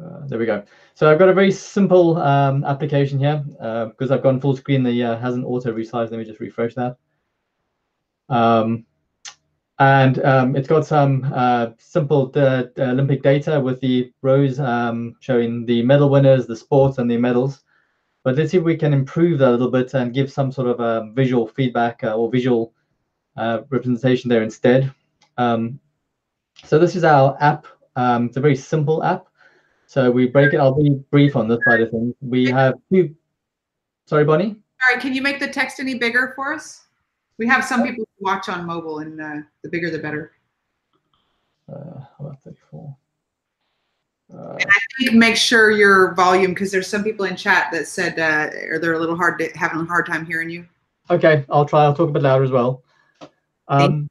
[0.00, 0.64] Uh, there we go.
[0.94, 4.82] So I've got a very simple um, application here because uh, I've gone full screen.
[4.82, 6.10] The uh, hasn't auto resized.
[6.10, 6.96] Let me just refresh that.
[8.28, 8.86] Um,
[9.78, 15.66] and um, it's got some uh, simple uh, Olympic data with the rows um, showing
[15.66, 17.62] the medal winners, the sports, and the medals.
[18.24, 20.68] But let's see if we can improve that a little bit and give some sort
[20.68, 22.72] of a visual feedback or visual
[23.36, 24.92] representation there instead.
[25.36, 25.80] Um,
[26.64, 27.66] so this is our app.
[27.96, 29.26] Um, it's a very simple app.
[29.92, 30.56] So we break it.
[30.56, 32.14] I'll be brief on this side of things.
[32.22, 33.14] We have two.
[34.06, 34.46] Sorry, Bonnie.
[34.46, 35.02] All right.
[35.02, 36.86] can you make the text any bigger for us?
[37.36, 40.32] We have some people who watch on mobile, and uh, the bigger the better.
[41.70, 42.96] Uh, about 34.
[44.32, 47.86] Uh, and I think make sure your volume, because there's some people in chat that
[47.86, 50.66] said, uh, or they're a little hard to having a hard time hearing you.
[51.10, 51.84] Okay, I'll try.
[51.84, 52.82] I'll talk a bit louder as well.
[53.68, 54.08] Um,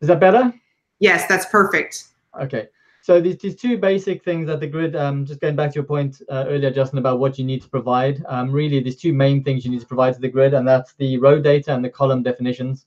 [0.00, 0.54] is that better?
[1.00, 2.04] Yes, that's perfect.
[2.40, 2.68] Okay.
[3.02, 5.84] So these, these two basic things that the grid, um, just going back to your
[5.84, 8.22] point uh, earlier, Justin, about what you need to provide.
[8.28, 10.92] Um, really, these two main things you need to provide to the grid, and that's
[10.94, 12.86] the row data and the column definitions.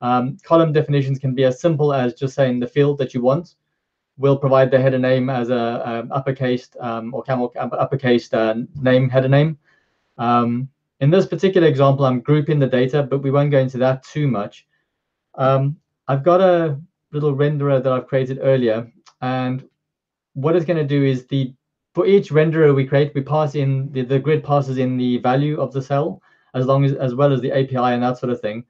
[0.00, 3.54] Um, column definitions can be as simple as just saying the field that you want.
[4.18, 5.54] We'll provide the header name as a,
[6.10, 9.58] a uppercase um, or camel uppercase uh, name header name.
[10.18, 14.02] Um, in this particular example, I'm grouping the data, but we won't go into that
[14.02, 14.66] too much.
[15.36, 15.76] Um,
[16.08, 16.80] I've got a
[17.12, 18.90] little renderer that I've created earlier
[19.26, 19.68] and
[20.34, 21.52] what it's going to do is the
[21.94, 25.58] for each renderer we create, we pass in the, the grid passes in the value
[25.58, 26.20] of the cell
[26.54, 28.64] as long as as well as the API and that sort of thing.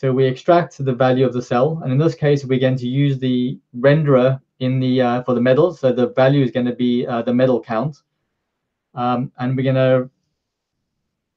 [0.00, 2.88] So we extract the value of the cell, and in this case, we're going to
[2.88, 5.72] use the renderer in the uh, for the medal.
[5.72, 8.02] So the value is going to be uh, the medal count,
[8.94, 10.10] um, and we're going to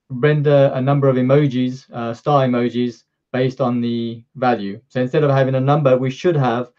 [0.09, 4.81] render a number of emojis, uh, star emojis, based on the value.
[4.87, 6.71] So instead of having a number, we should have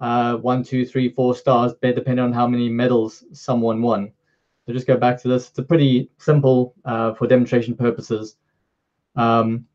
[0.00, 4.12] uh, one, two, three, four stars, depending on how many medals someone won.
[4.66, 5.48] So just go back to this.
[5.48, 8.36] It's a pretty simple uh, for demonstration purposes.
[9.14, 9.66] Um,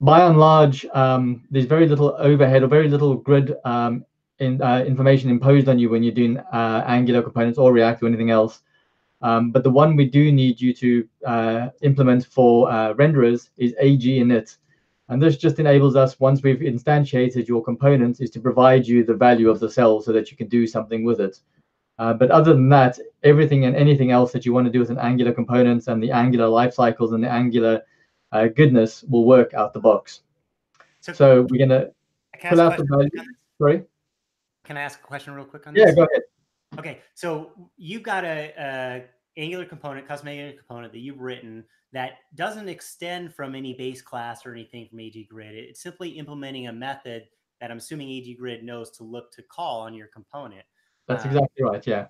[0.00, 4.04] by and large, um, there's very little overhead or very little grid um,
[4.38, 8.06] in, uh, information imposed on you when you're doing uh, Angular components or React or
[8.06, 8.62] anything else.
[9.22, 13.74] Um, but the one we do need you to uh, implement for uh, renderers is
[13.78, 14.56] AG init.
[15.12, 19.12] And this just enables us, once we've instantiated your components, is to provide you the
[19.14, 21.38] value of the cell so that you can do something with it.
[21.98, 24.90] Uh, but other than that, everything and anything else that you want to do with
[24.90, 27.82] an Angular components and the Angular life cycles and the Angular
[28.32, 30.22] uh, goodness will work out the box.
[31.00, 31.92] So, so we're going to
[32.48, 33.10] pull out the value.
[33.58, 33.82] Sorry?
[34.64, 35.84] Can I ask a question real quick on this?
[35.86, 36.22] Yeah, go ahead.
[36.78, 39.04] Okay, so you've got a, a
[39.36, 44.46] Angular component, custom Angular component that you've written that doesn't extend from any base class
[44.46, 45.54] or anything from AG Grid.
[45.54, 47.24] It's simply implementing a method
[47.60, 50.64] that I'm assuming AG Grid knows to look to call on your component.
[51.06, 51.86] That's um, exactly right.
[51.86, 52.06] Yeah.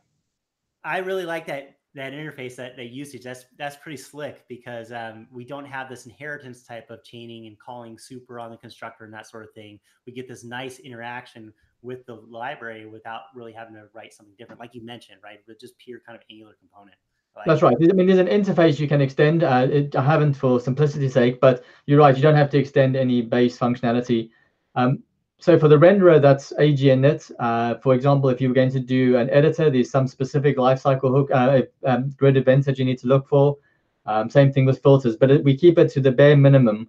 [0.85, 3.23] I really like that that interface, that that usage.
[3.23, 7.59] That's that's pretty slick because um, we don't have this inheritance type of chaining and
[7.59, 9.79] calling super on the constructor and that sort of thing.
[10.07, 14.61] We get this nice interaction with the library without really having to write something different,
[14.61, 15.41] like you mentioned, right?
[15.47, 16.97] With just pure kind of Angular component.
[17.37, 17.77] Like, That's right.
[17.81, 19.43] I mean, there's an interface you can extend.
[19.43, 22.15] Uh, it, I haven't for simplicity's sake, but you're right.
[22.15, 24.31] You don't have to extend any base functionality.
[24.75, 25.03] Um,
[25.39, 27.33] so for the renderer, that's AG init.
[27.41, 31.11] Uh, for example, if you were going to do an editor, there's some specific lifecycle
[31.11, 33.57] hook uh, um, grid events that you need to look for.
[34.07, 36.89] Um, same thing with filters, but it, we keep it to the bare minimum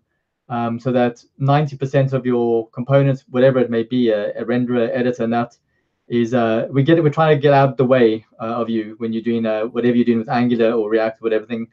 [0.49, 5.25] um, so that 90% of your components, whatever it may be, a, a renderer, editor,
[5.27, 5.57] that
[6.07, 7.03] is uh, we get it.
[7.03, 9.95] We're trying to get out the way uh, of you when you're doing uh, whatever
[9.95, 11.67] you're doing with Angular or React, or whatever thing.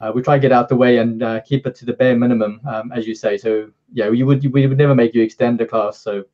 [0.00, 2.16] Uh, we try to get out the way and uh, keep it to the bare
[2.16, 3.36] minimum, um, as you say.
[3.36, 5.98] So yeah, we would we would never make you extend the class.
[5.98, 6.24] So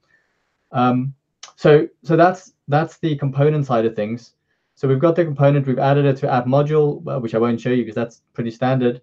[0.72, 1.14] um,
[1.56, 4.34] so so that's that's the component side of things.
[4.74, 5.66] So we've got the component.
[5.66, 9.00] We've added it to app module, which I won't show you because that's pretty standard.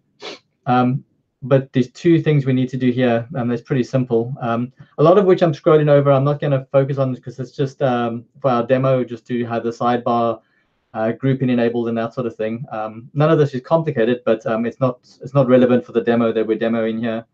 [0.66, 1.04] Um,
[1.44, 4.34] but there's two things we need to do here, and it's pretty simple.
[4.42, 6.12] Um, a lot of which I'm scrolling over.
[6.12, 9.46] I'm not going to focus on because it's just um, for our demo, just to
[9.46, 10.42] have the sidebar
[10.94, 12.66] uh, grouping enabled and that sort of thing.
[12.72, 16.02] Um, none of this is complicated, but um, it's not it's not relevant for the
[16.02, 17.26] demo that we're demoing here.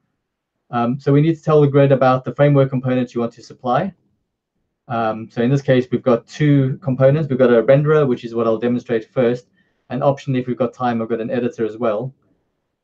[0.69, 3.43] Um, so we need to tell the grid about the framework components you want to
[3.43, 3.93] supply.
[4.89, 7.27] Um, so in this case, we've got two components.
[7.29, 9.47] We've got a renderer, which is what I'll demonstrate first,
[9.89, 12.13] and optionally, if we've got time, I've got an editor as well.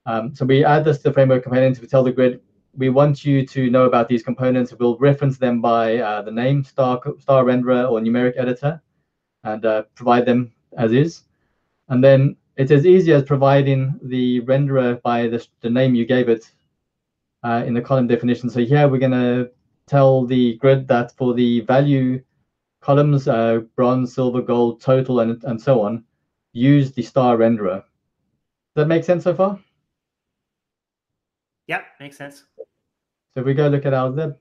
[0.06, 1.80] Um, so we add this to the framework component.
[1.80, 2.42] We tell the grid,
[2.76, 4.74] we want you to know about these components.
[4.74, 8.82] We'll reference them by uh, the name, star, star renderer or numeric editor,
[9.44, 11.24] and uh, provide them as is.
[11.90, 16.30] And then it's as easy as providing the renderer by the, the name you gave
[16.30, 16.52] it
[17.44, 18.50] uh, in the column definition.
[18.50, 19.52] So here we're going to
[19.88, 22.22] tell the grid that for the value
[22.82, 26.04] columns, uh, bronze, silver, gold, total, and, and so on,
[26.52, 27.82] use the star renderer.
[27.82, 29.60] Does that make sense so far?
[31.68, 32.44] Yep, makes sense.
[33.36, 34.38] So we go look at our lib,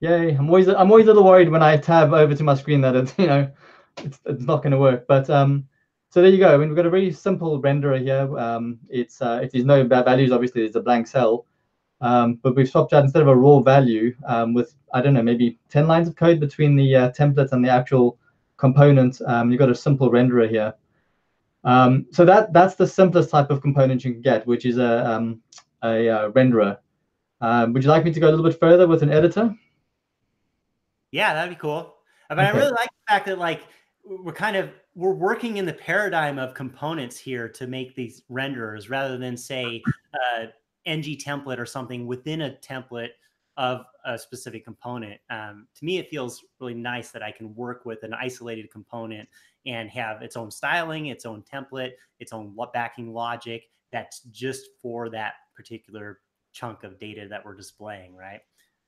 [0.00, 0.34] yay!
[0.34, 2.96] I'm always I'm always a little worried when I tab over to my screen that
[2.96, 3.50] it's you know
[3.98, 5.06] it's, it's not going to work.
[5.06, 5.68] But um,
[6.10, 6.54] so there you go.
[6.54, 8.38] I mean, we've got a very simple renderer here.
[8.38, 11.46] Um, it's uh, if there's no bad values, obviously it's a blank cell.
[12.00, 15.22] Um, but we've swapped out instead of a raw value um, with I don't know
[15.22, 18.18] maybe 10 lines of code between the uh, template and the actual
[18.56, 19.20] component.
[19.26, 20.74] Um, you've got a simple renderer here.
[21.64, 25.10] Um, so that that's the simplest type of component you can get, which is a
[25.10, 25.40] um,
[25.84, 26.78] a uh, renderer.
[27.40, 29.54] Um, would you like me to go a little bit further with an editor?
[31.12, 31.94] Yeah, that'd be cool.
[32.28, 32.48] But okay.
[32.48, 33.62] I really like the fact that like
[34.04, 38.88] we're kind of we're working in the paradigm of components here to make these renderers
[38.88, 39.82] rather than say
[40.14, 40.46] uh,
[40.86, 43.10] ng template or something within a template
[43.56, 45.20] of a specific component.
[45.30, 49.28] Um, to me, it feels really nice that I can work with an isolated component
[49.66, 55.08] and have its own styling, its own template, its own backing logic that's just for
[55.10, 56.20] that particular
[56.52, 58.40] chunk of data that we're displaying, right?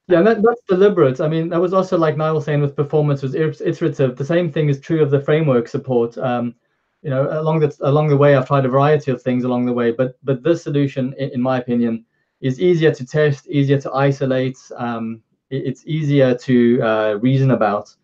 [0.09, 1.20] Yeah, that, that's deliberate.
[1.20, 4.16] I mean, that was also like Niall saying with performance was iterative.
[4.16, 6.16] The same thing is true of the framework support.
[6.16, 6.55] Um,
[7.02, 9.72] you know, along the along the way, I've tried a variety of things along the
[9.72, 12.05] way, but but this solution, in, my opinion,
[12.40, 14.59] is easier to test, easier to isolate.
[14.76, 17.94] Um, it, it's easier to uh, reason about.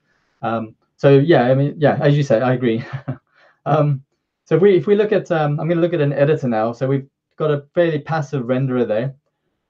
[0.43, 2.85] Um, so yeah, I mean, yeah, as you say, I agree.
[3.67, 4.05] um,
[4.45, 6.49] so if we if we look at, um, I'm going to look at an editor
[6.49, 6.73] now.
[6.73, 9.15] So we've got a fairly passive renderer there.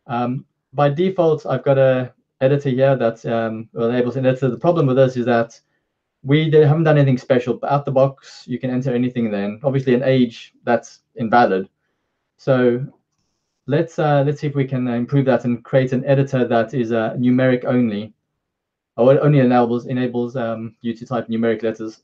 [0.07, 4.51] Um, by default, I've got a editor here that um, enables an editor.
[4.51, 5.59] The problem with this is that
[6.25, 7.55] we haven't done anything special.
[7.55, 9.61] But out the box, you can enter anything then.
[9.63, 11.69] Obviously, an age, that's invalid.
[12.37, 12.87] So
[13.67, 16.93] let's uh, let's see if we can improve that and create an editor that is
[16.93, 18.13] uh, numeric only,
[18.97, 22.03] or only enables enables um, you to type numeric letters.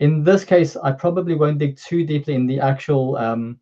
[0.00, 3.58] In this case, I probably won't dig too deeply in the actual um,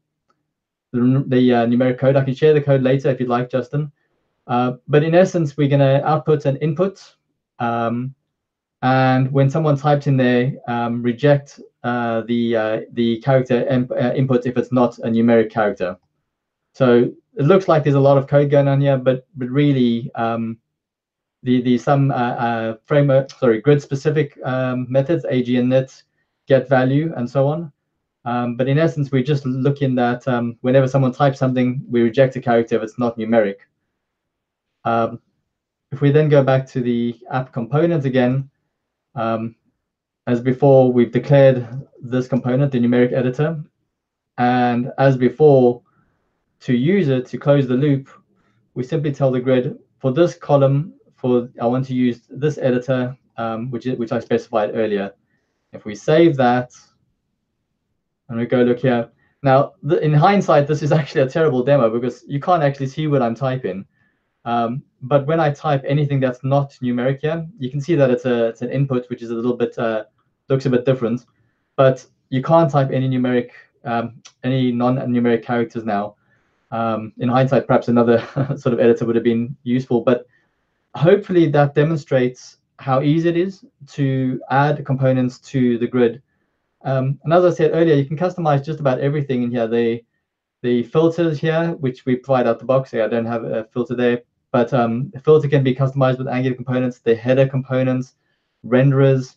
[0.94, 2.16] the, the uh, numeric code.
[2.16, 3.90] I can share the code later if you'd like, Justin.
[4.46, 7.02] Uh, but in essence, we're going to output an input.
[7.59, 8.14] Um,
[8.83, 14.46] and when someone types in there, um, reject uh, the uh, the character uh, input
[14.46, 15.96] if it's not a numeric character.
[16.74, 20.11] So it looks like there's a lot of code going on here, but but really
[20.14, 20.59] um,
[21.42, 26.02] the the some uh, framework sorry grid specific um, methods, AG init,
[26.46, 27.72] get value, and so on.
[28.24, 32.37] Um, but in essence, we're just looking at um, whenever someone types something, we reject
[32.37, 33.56] a character if it's not numeric.
[34.84, 35.20] Um,
[35.92, 38.50] if we then go back to the app component again,
[39.14, 39.54] um,
[40.26, 43.62] as before, we've declared this component, the numeric editor.
[44.38, 45.82] And as before,
[46.60, 48.08] to use it, to close the loop,
[48.74, 53.16] we simply tell the grid, for this column, for I want to use this editor,
[53.37, 55.12] um, which, which I specified earlier.
[55.72, 56.72] If we save that,
[58.35, 59.08] and we go look here.
[59.44, 63.22] Now, in hindsight, this is actually a terrible demo because you can't actually see what
[63.22, 63.87] I'm typing.
[64.44, 68.24] Um, but when I type anything that's not numeric here, you can see that it's
[68.24, 70.04] a it's an input which is a little bit uh,
[70.48, 71.26] looks a bit different.
[71.76, 73.50] But you can't type any numeric
[73.85, 76.16] um, any non-numeric characters now.
[76.72, 78.18] Um, in hindsight, perhaps another
[78.56, 80.26] sort of editor would have been useful, but
[80.96, 86.20] hopefully that demonstrates how easy it is to add components to the grid.
[86.85, 89.66] Um, and as I said earlier, you can customize just about everything in here.
[89.66, 90.02] The
[90.62, 92.94] the filters here, which we provide out the box.
[92.94, 96.56] I don't have a filter there, but um, the filter can be customized with Angular
[96.56, 98.14] components, the header components,
[98.64, 99.37] renderers.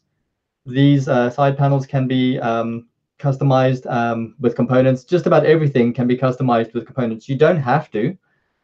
[0.66, 2.88] These uh, side panels can be um,
[3.20, 5.04] customized um, with components.
[5.04, 7.28] Just about everything can be customized with components.
[7.28, 8.18] You don't have to.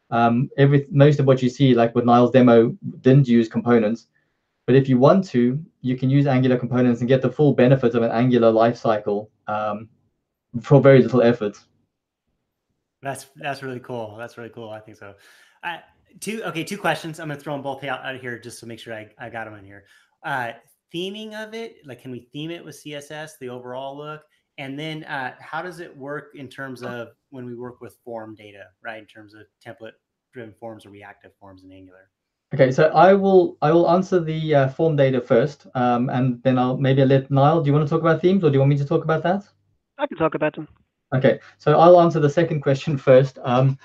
[0.09, 4.07] Um, every most of what you see, like with Niall's demo, didn't use components.
[4.65, 7.95] But if you want to, you can use Angular components and get the full benefits
[7.95, 9.89] of an Angular lifecycle um,
[10.61, 11.57] for very little effort.
[13.01, 14.15] That's that's really cool.
[14.17, 14.69] That's really cool.
[14.69, 15.15] I think so.
[15.63, 15.77] Uh,
[16.21, 17.19] two okay, two questions.
[17.19, 19.45] I'm gonna throw them both out, out here just to make sure I, I got
[19.45, 19.83] them in here.
[20.23, 20.53] Uh,
[20.95, 24.21] theming of it, like can we theme it with CSS, the overall look?
[24.57, 28.35] And then uh, how does it work in terms of when we work with form
[28.35, 28.99] data, right?
[28.99, 29.93] In terms of template
[30.33, 32.09] driven forms or reactive forms in Angular.
[32.53, 36.59] Okay, so I will I will answer the uh, form data first, um, and then
[36.59, 37.63] I'll maybe let Niall.
[37.63, 39.23] Do you want to talk about themes, or do you want me to talk about
[39.23, 39.43] that?
[39.97, 40.67] I can talk about them.
[41.15, 43.39] Okay, so I'll answer the second question first.
[43.43, 43.77] Um,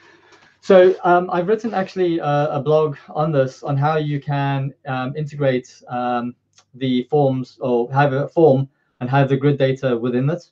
[0.61, 5.17] so um, I've written actually uh, a blog on this on how you can um,
[5.17, 6.35] integrate um,
[6.75, 8.69] the forms or have a form
[9.01, 10.45] and have the grid data within it.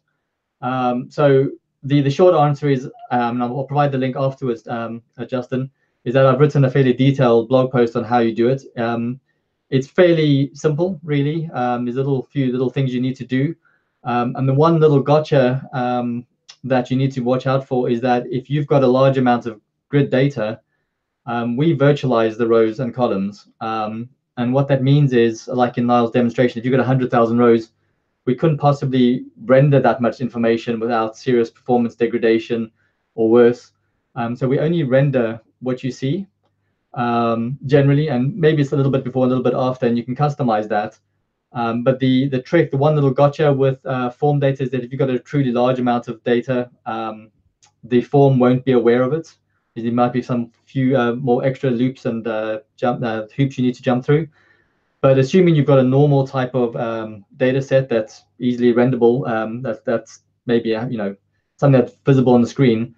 [0.62, 1.50] Um, so
[1.82, 5.70] the the short answer is, um, and I'll provide the link afterwards, um, uh, Justin,
[6.06, 8.62] is that I've written a fairly detailed blog post on how you do it.
[8.78, 9.20] Um,
[9.70, 11.50] it's fairly simple, really.
[11.52, 13.54] Um, there's a little few little things you need to do,
[14.04, 16.24] um, and the one little gotcha um,
[16.62, 19.46] that you need to watch out for is that if you've got a large amount
[19.46, 20.60] of grid data,
[21.56, 23.48] we virtualize the rows and columns.
[23.60, 27.72] and what that means is, like in Niall's demonstration, if you've got 100,000 rows,
[28.26, 32.70] we couldn't possibly render that much information without serious performance degradation
[33.16, 33.72] or worse.
[34.14, 36.26] Um, so we only render what you see
[36.94, 40.04] um, generally, and maybe it's a little bit before, a little bit after, and you
[40.04, 40.98] can customize that.
[41.52, 44.82] Um, but the the trick, the one little gotcha with uh, form data is that
[44.82, 47.30] if you've got a truly large amount of data, um,
[47.84, 49.32] the form won't be aware of it.
[49.74, 53.64] There might be some few uh, more extra loops and uh, jump uh, hoops you
[53.64, 54.28] need to jump through.
[55.02, 59.60] But assuming you've got a normal type of um, data set that's easily renderable, um,
[59.62, 61.14] that, that's maybe uh, you know
[61.58, 62.94] something that's visible on the screen,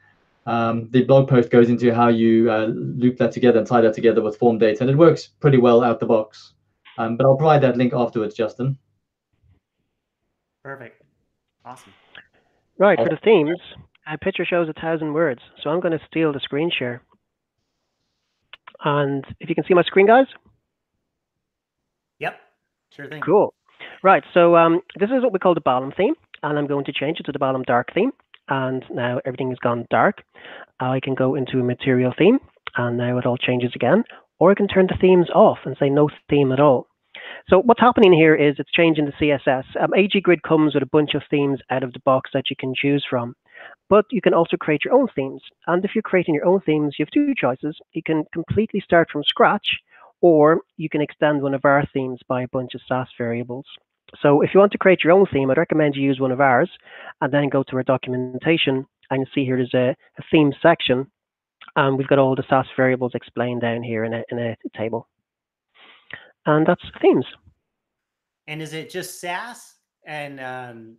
[0.49, 3.92] um, the blog post goes into how you uh, loop that together and tie that
[3.92, 6.55] together with form data, and it works pretty well out the box.
[6.96, 8.78] Um, but I'll provide that link afterwards, Justin.
[10.64, 11.03] Perfect.
[11.66, 11.92] Awesome.
[12.78, 13.61] Right, for the themes,
[14.11, 15.40] a picture shows a thousand words.
[15.62, 17.03] So I'm going to steal the screen share.
[18.82, 20.26] And if you can see my screen, guys.
[22.20, 22.40] Yep,
[22.96, 23.20] sure thing.
[23.20, 23.53] Cool.
[24.03, 26.92] Right, so um, this is what we call the Balham theme, and I'm going to
[26.92, 28.12] change it to the Balham dark theme.
[28.49, 30.22] And now everything has gone dark.
[30.80, 32.38] I can go into a material theme,
[32.76, 34.05] and now it all changes again.
[34.38, 36.86] Or I can turn the themes off and say no theme at all.
[37.49, 39.64] So what's happening here is it's changing the CSS.
[39.82, 42.57] Um, AG Grid comes with a bunch of themes out of the box that you
[42.59, 43.34] can choose from.
[43.90, 45.42] But you can also create your own themes.
[45.66, 47.76] And if you're creating your own themes, you have two choices.
[47.92, 49.78] You can completely start from scratch
[50.20, 53.66] or you can extend one of our themes by a bunch of Sass variables.
[54.23, 56.41] So if you want to create your own theme, I'd recommend you use one of
[56.41, 56.71] ours
[57.21, 61.07] and then go to our documentation and you see here there's a, a theme section
[61.77, 65.09] and we've got all the Sass variables explained down here in a, in a table.
[66.47, 67.27] And that's themes.
[68.47, 69.75] And is it just Sass?
[70.07, 70.97] And um,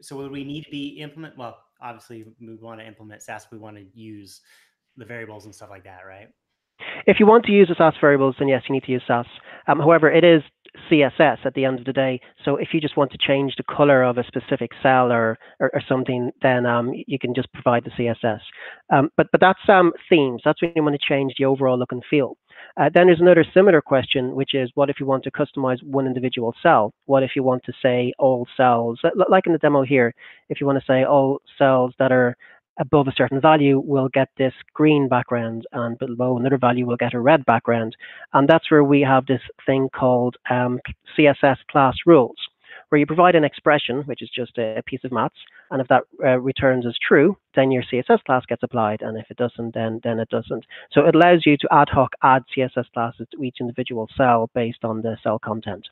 [0.00, 1.36] so would we need to be implement?
[1.36, 3.46] Well, obviously we want to implement Sass.
[3.52, 4.40] We want to use
[4.96, 6.28] the variables and stuff like that, right?
[7.06, 9.26] If you want to use the Sass variables, then yes, you need to use Sass.
[9.68, 10.42] Um, however, it is
[10.90, 12.20] CSS at the end of the day.
[12.44, 15.70] So if you just want to change the color of a specific cell or or,
[15.72, 18.40] or something, then um, you can just provide the CSS.
[18.92, 20.42] Um, but but that's um, themes.
[20.44, 22.36] That's when you want to change the overall look and feel.
[22.78, 26.06] Uh, then there's another similar question, which is what if you want to customize one
[26.06, 26.92] individual cell?
[27.06, 30.14] What if you want to say all cells, like in the demo here,
[30.48, 32.36] if you want to say all cells that are
[32.78, 37.14] above a certain value will get this green background and below another value will get
[37.14, 37.96] a red background.
[38.32, 40.80] And that's where we have this thing called um,
[41.18, 42.36] CSS class rules,
[42.88, 45.34] where you provide an expression, which is just a, piece of maths,
[45.70, 49.26] and if that uh, returns as true, then your CSS class gets applied, and if
[49.30, 50.64] it doesn't, then, then it doesn't.
[50.92, 54.84] So it allows you to ad hoc add CSS classes to each individual cell based
[54.84, 55.88] on the cell content.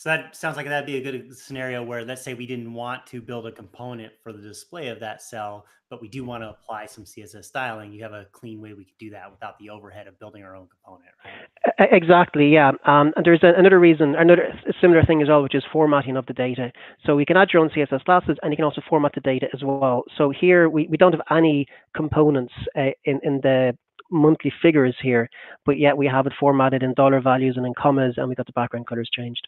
[0.00, 3.06] So that sounds like that'd be a good scenario where let's say we didn't want
[3.08, 6.48] to build a component for the display of that cell, but we do want to
[6.48, 7.92] apply some CSS styling.
[7.92, 10.56] You have a clean way we could do that without the overhead of building our
[10.56, 11.92] own component, right?
[11.92, 12.70] Exactly, yeah.
[12.86, 16.32] Um, and there's another reason, another similar thing as well, which is formatting of the
[16.32, 16.72] data.
[17.04, 19.48] So we can add your own CSS classes and you can also format the data
[19.52, 20.04] as well.
[20.16, 23.76] So here we, we don't have any components uh, in, in the
[24.10, 25.28] monthly figures here,
[25.66, 28.46] but yet we have it formatted in dollar values and in commas and we got
[28.46, 29.46] the background colors changed.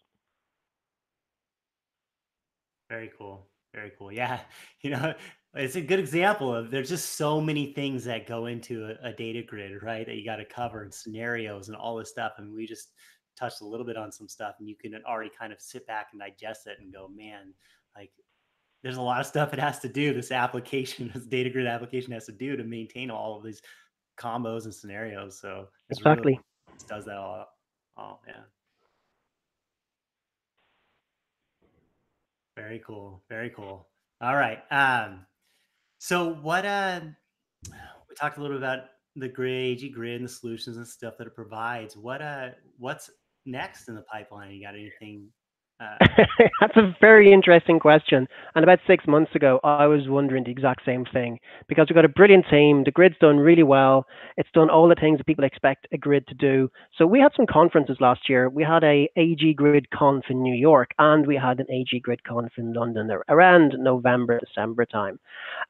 [2.93, 3.49] Very cool.
[3.73, 4.13] Very cool.
[4.13, 4.41] Yeah.
[4.83, 5.15] You know,
[5.55, 9.13] it's a good example of there's just so many things that go into a, a
[9.13, 10.05] data grid, right?
[10.05, 12.33] That you got to cover and scenarios and all this stuff.
[12.37, 12.89] I mean, we just
[13.39, 16.09] touched a little bit on some stuff and you can already kind of sit back
[16.11, 17.55] and digest it and go, man,
[17.97, 18.11] like
[18.83, 20.13] there's a lot of stuff it has to do.
[20.13, 23.63] This application, this data grid application has to do to maintain all of these
[24.19, 25.39] combos and scenarios.
[25.41, 27.47] So exactly really, does that all.
[27.97, 28.43] Oh yeah.
[32.57, 33.23] Very cool.
[33.29, 33.89] Very cool.
[34.21, 34.59] All right.
[34.71, 35.27] Um,
[35.99, 37.01] so what uh
[38.09, 38.85] we talked a little bit about
[39.17, 41.97] the grid, AG grid and the solutions and stuff that it provides.
[41.97, 43.11] What uh what's
[43.47, 44.51] next in the pipeline?
[44.53, 45.29] You got anything
[45.83, 46.07] uh,
[46.61, 48.29] That's a very interesting question.
[48.55, 52.05] And about six months ago, I was wondering the exact same thing because we've got
[52.05, 52.85] a brilliant team.
[52.85, 54.07] The grid's done really well.
[54.37, 56.71] It's done all the things that people expect a grid to do.
[56.97, 58.49] So we had some conferences last year.
[58.49, 62.23] We had a AG Grid Conf in New York and we had an AG Grid
[62.25, 65.19] Conf in London around November, December time.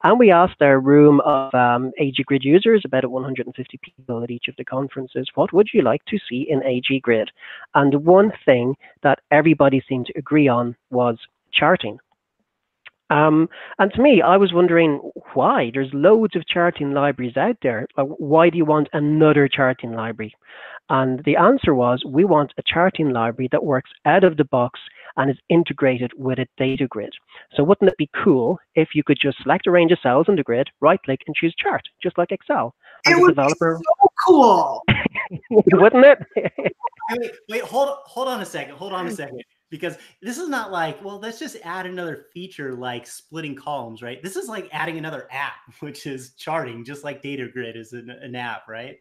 [0.03, 4.47] And we asked our room of um, AG Grid users, about 150 people at each
[4.47, 7.31] of the conferences, what would you like to see in AG Grid?
[7.75, 11.17] And one thing that everybody seemed to agree on was
[11.53, 11.99] charting.
[13.09, 13.47] Um,
[13.77, 14.99] and to me, I was wondering
[15.33, 15.71] why.
[15.73, 17.87] There's loads of charting libraries out there.
[17.95, 20.33] Why do you want another charting library?
[20.89, 24.79] And the answer was we want a charting library that works out of the box
[25.15, 27.13] and is integrated with a data grid.
[27.55, 30.35] So wouldn't it be cool if you could just select a range of cells in
[30.35, 32.73] the grid, right click and choose chart, just like Excel?
[33.05, 34.83] As it would developer, be so cool.
[35.51, 36.17] wouldn't it?
[37.11, 38.75] wait, wait, hold hold on a second.
[38.75, 39.43] Hold on a second
[39.73, 44.21] because this is not like, well, let's just add another feature like splitting columns, right?
[44.21, 48.11] This is like adding another app, which is charting, just like Data Grid is an,
[48.11, 48.97] an app, right?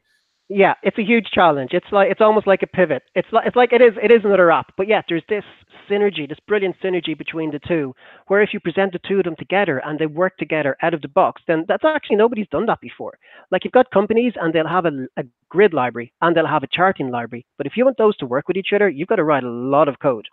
[0.49, 1.71] Yeah, it's a huge challenge.
[1.73, 3.03] It's like it's almost like a pivot.
[3.15, 4.73] It's like it's like it is it is another app.
[4.79, 5.45] But yeah, there's this
[5.91, 7.95] synergy, this brilliant synergy between the two,
[8.29, 11.03] where if you present the two of them together and they work together out of
[11.03, 13.19] the box, then that's actually nobody's done that before.
[13.51, 16.75] Like you've got companies and they'll have a, a grid library and they'll have a
[16.79, 17.45] charting library.
[17.59, 19.51] But if you want those to work with each other, you've got to write a
[19.51, 20.27] lot of code.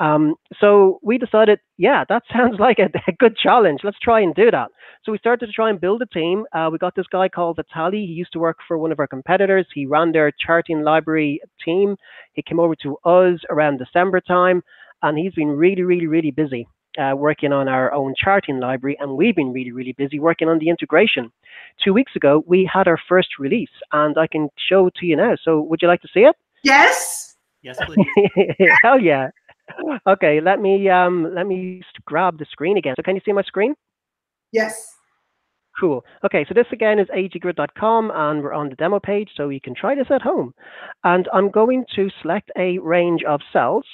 [0.00, 3.80] Um, so we decided, yeah, that sounds like a, a, good challenge.
[3.82, 4.68] Let's try and do that.
[5.04, 6.44] So we started to try and build a team.
[6.52, 8.06] Uh, we got this guy called Vitaly.
[8.06, 9.66] He used to work for one of our competitors.
[9.74, 11.96] He ran their charting library team.
[12.34, 14.62] He came over to us around December time,
[15.02, 16.66] and he's been really, really, really busy.
[16.98, 20.58] Uh, working on our own charting library, and we've been really, really busy working on
[20.58, 21.30] the integration.
[21.84, 25.36] Two weeks ago, we had our first release, and I can show to you now.
[25.40, 26.34] So, would you like to see it?
[26.64, 27.36] Yes.
[27.62, 28.04] Yes, please.
[28.82, 29.28] Hell yeah
[30.06, 32.94] okay, let me um, let me grab the screen again.
[32.96, 33.74] So can you see my screen?
[34.52, 34.94] Yes.
[35.78, 36.04] Cool.
[36.24, 39.74] Okay, so this again is aggrid.com and we're on the demo page, so you can
[39.74, 40.52] try this at home.
[41.04, 43.84] And I'm going to select a range of cells.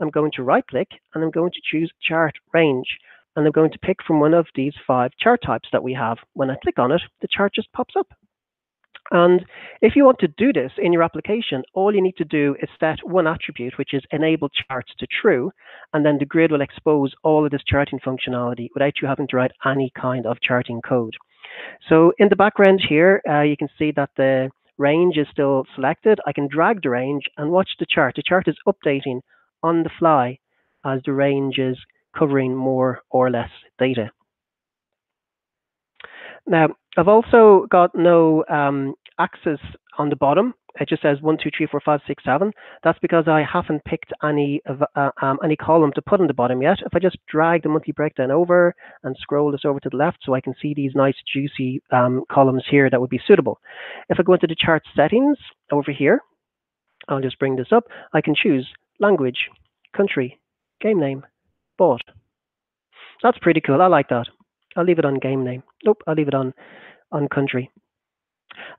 [0.00, 2.86] I'm going to right click and I'm going to choose chart range.
[3.36, 6.18] And I'm going to pick from one of these five chart types that we have.
[6.32, 8.08] When I click on it, the chart just pops up.
[9.10, 9.44] And
[9.82, 12.68] if you want to do this in your application, all you need to do is
[12.80, 15.50] set one attribute, which is enable charts to true,
[15.92, 19.36] and then the grid will expose all of this charting functionality without you having to
[19.36, 21.14] write any kind of charting code.
[21.88, 26.18] So in the background here, uh, you can see that the range is still selected.
[26.26, 28.14] I can drag the range and watch the chart.
[28.16, 29.20] The chart is updating
[29.62, 30.38] on the fly
[30.84, 31.78] as the range is
[32.16, 34.10] covering more or less data.
[36.46, 39.60] Now, I've also got no um, axis
[39.98, 40.54] on the bottom.
[40.80, 42.52] It just says one, two, three, four, five, six, seven.
[42.82, 46.34] That's because I haven't picked any of uh, um, any column to put on the
[46.34, 46.78] bottom yet.
[46.84, 48.74] If I just drag the monthly breakdown over
[49.04, 52.24] and scroll this over to the left so I can see these nice juicy um,
[52.30, 53.60] columns here that would be suitable.
[54.08, 55.38] If I go into the chart settings
[55.70, 56.20] over here,
[57.08, 57.84] I'll just bring this up.
[58.12, 58.66] I can choose
[58.98, 59.48] language,
[59.96, 60.40] country,
[60.80, 61.24] game name,
[61.78, 62.02] bought.
[63.22, 63.80] That's pretty cool.
[63.80, 64.26] I like that.
[64.76, 65.62] I'll leave it on game name.
[65.84, 66.52] Nope, I'll leave it on
[67.12, 67.70] on country.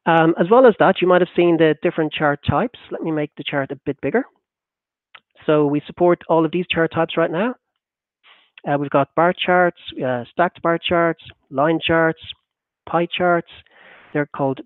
[0.05, 2.79] Um, as well as that, you might have seen the different chart types.
[2.91, 4.23] Let me make the chart a bit bigger.
[5.45, 7.55] So we support all of these chart types right now.
[8.67, 12.21] Uh, we've got bar charts, uh, stacked bar charts, line charts,
[12.89, 13.51] pie charts.
[14.13, 14.61] They're called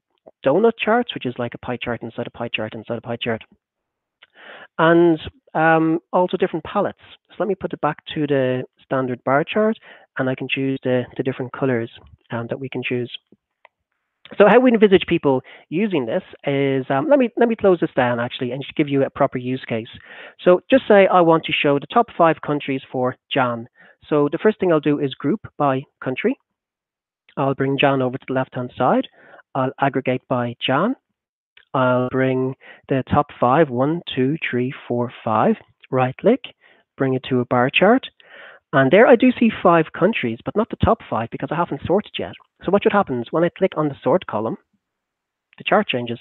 [0.45, 3.17] donut charts, which is like a pie chart inside a pie chart inside a pie
[3.21, 3.43] chart.
[4.77, 5.19] and
[5.53, 6.99] um, also different palettes.
[7.29, 9.77] So let me put it back to the standard bar chart
[10.17, 11.89] and I can choose the, the different colors
[12.31, 13.11] um, that we can choose.
[14.37, 17.89] So how we envisage people using this is, um, let me let me close this
[17.95, 19.87] down actually and just give you a proper use case.
[20.43, 23.67] So just say I want to show the top five countries for Jan.
[24.07, 26.37] So the first thing I'll do is group by country.
[27.37, 29.07] I'll bring Jan over to the left-hand side.
[29.55, 30.95] I'll aggregate by Jan.
[31.73, 32.55] I'll bring
[32.87, 35.55] the top five, one, two, three, four, five,
[35.91, 36.41] right click,
[36.97, 38.07] bring it to a bar chart.
[38.71, 41.81] And there I do see five countries, but not the top five because I haven't
[41.85, 42.33] sorted yet.
[42.63, 44.57] So what should happen is when I click on the sort column,
[45.57, 46.19] the chart changes.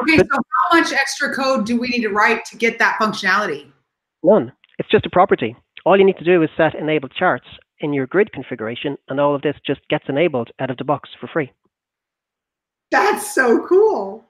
[0.00, 3.70] Okay, so how much extra code do we need to write to get that functionality?
[4.24, 4.52] None.
[4.78, 5.54] It's just a property.
[5.84, 7.46] All you need to do is set enable charts
[7.80, 11.10] in your grid configuration, and all of this just gets enabled out of the box
[11.20, 11.52] for free.
[12.90, 14.24] That's so cool.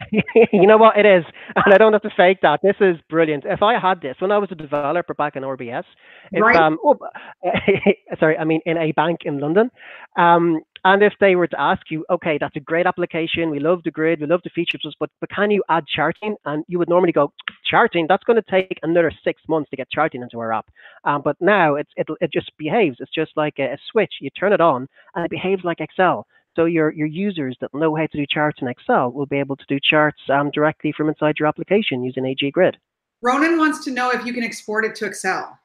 [0.52, 1.24] you know what it is,
[1.56, 2.60] and I don't have to fake that.
[2.62, 3.44] This is brilliant.
[3.46, 5.84] If I had this when I was a developer back in RBS,
[6.32, 6.56] if, Right.
[6.56, 6.98] um, oh,
[8.20, 9.70] sorry, I mean in a bank in London,
[10.18, 13.80] um, and if they were to ask you, okay, that's a great application, we love
[13.84, 16.36] the grid, we love the features, but but can you add charting?
[16.44, 17.32] And you would normally go
[17.68, 18.06] charting.
[18.08, 20.66] That's going to take another six months to get charting into our app.
[21.04, 22.98] Um, but now it's it it just behaves.
[23.00, 24.14] It's just like a, a switch.
[24.20, 26.26] You turn it on, and it behaves like Excel.
[26.56, 29.56] So your, your users that know how to do charts in Excel will be able
[29.56, 32.78] to do charts um, directly from inside your application using AG Grid.
[33.22, 35.58] Ronan wants to know if you can export it to Excel.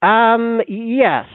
[0.00, 1.26] Um, yes,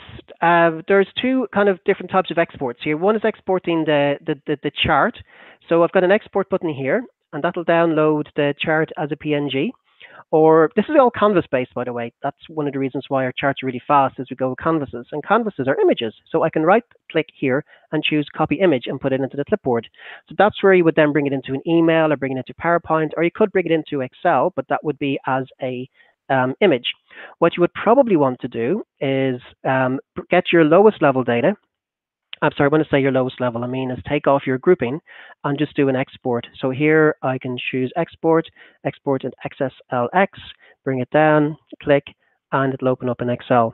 [0.42, 2.98] uh, there's two kind of different types of exports here.
[2.98, 5.18] One is exporting the, the, the, the chart.
[5.70, 7.04] So I've got an export button here,
[7.34, 9.70] and that'll download the chart as a PNG.
[10.32, 12.14] Or this is all canvas based, by the way.
[12.22, 14.60] That's one of the reasons why our charts are really fast as we go with
[14.60, 15.08] canvases.
[15.12, 16.14] And canvases are images.
[16.30, 19.46] So I can right click here and choose copy image and put it into the
[19.46, 19.88] clipboard.
[20.28, 22.54] So that's where you would then bring it into an email or bring it into
[22.54, 25.90] PowerPoint, or you could bring it into Excel, but that would be as a
[26.30, 26.86] um, image.
[27.40, 30.00] What you would probably want to do is um,
[30.30, 31.56] get your lowest level data.
[32.42, 35.00] I'm sorry, I say your lowest level, I mean is take off your grouping
[35.44, 36.46] and just do an export.
[36.60, 38.48] So here I can choose export,
[38.86, 40.28] export in XSLX,
[40.84, 42.04] bring it down, click,
[42.52, 43.74] and it'll open up in Excel.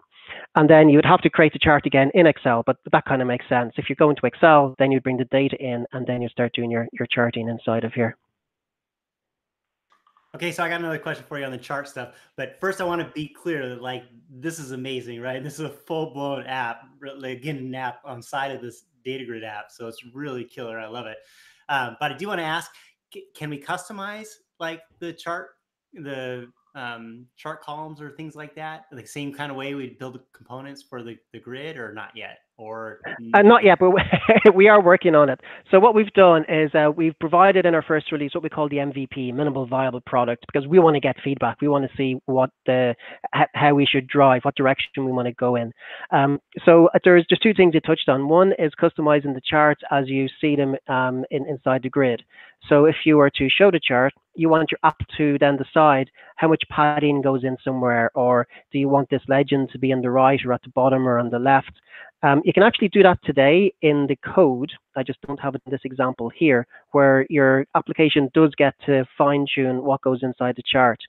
[0.55, 3.21] And then you would have to create the chart again in Excel, but that kind
[3.21, 3.73] of makes sense.
[3.77, 6.53] If you go into Excel, then you bring the data in and then you start
[6.53, 8.17] doing your, your charting inside of here.
[10.35, 12.15] Okay, so I got another question for you on the chart stuff.
[12.37, 15.43] But first, I want to be clear that like this is amazing, right?
[15.43, 16.85] This is a full blown app,
[17.17, 19.65] like again, an app on side of this data grid app.
[19.69, 20.79] So it's really killer.
[20.79, 21.17] I love it.
[21.69, 22.71] Um, but I do want to ask,
[23.35, 24.27] can we customize
[24.59, 25.51] like the chart,
[25.93, 30.15] the um, chart columns or things like that, the same kind of way we build
[30.15, 32.39] the components for the, the grid, or not yet?
[32.63, 32.99] Or
[33.33, 33.91] Uh, not yet, but
[34.55, 35.41] we are working on it.
[35.69, 38.69] So what we've done is uh, we've provided in our first release what we call
[38.69, 41.59] the MVP, minimal viable product, because we want to get feedback.
[41.59, 42.95] We want to see what the
[43.53, 45.73] how we should drive, what direction we want to go in.
[46.11, 48.29] Um, so uh, there's just two things you touched on.
[48.29, 52.23] One is customizing the charts as you see them um, in, inside the grid.
[52.69, 56.09] So if you were to show the chart, you want your app to then decide
[56.37, 60.01] how much padding goes in somewhere, or do you want this legend to be on
[60.01, 61.73] the right or at the bottom or on the left?
[62.23, 64.71] Um, you can actually do that today in the code.
[64.95, 69.05] I just don't have it in this example here, where your application does get to
[69.17, 70.99] fine tune what goes inside the chart.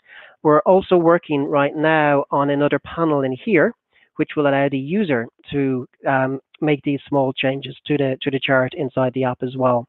[0.42, 3.72] We're also working right now on another panel in here,
[4.16, 8.40] which will allow the user to um, make these small changes to the to the
[8.40, 9.86] chart inside the app as well.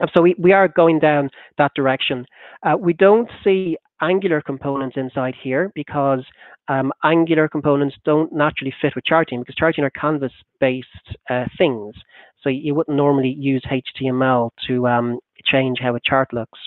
[0.00, 2.26] And So we, we are going down that direction.
[2.62, 6.22] Uh, we don't see Angular components inside here because
[6.68, 11.94] um, Angular components don't naturally fit with charting because charting are canvas-based uh, things.
[12.42, 16.58] So you wouldn't normally use HTML to um, change how a chart looks.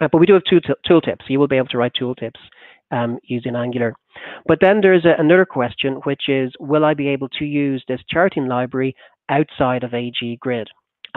[0.00, 1.28] Uh, but we do have two tooltips.
[1.28, 2.40] You will be able to write tooltips
[2.90, 3.94] um, using Angular.
[4.46, 8.00] But then there's a, another question, which is, will I be able to use this
[8.10, 8.96] charting library
[9.28, 10.68] outside of AG Grid?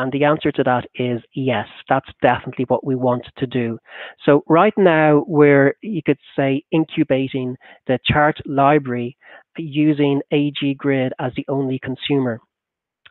[0.02, 3.78] And the answer to that is yes, that's definitely what we want to do.
[4.26, 9.16] So right now, we're, you could say, incubating the chart library
[9.58, 12.42] using AG Grid as the only consumer.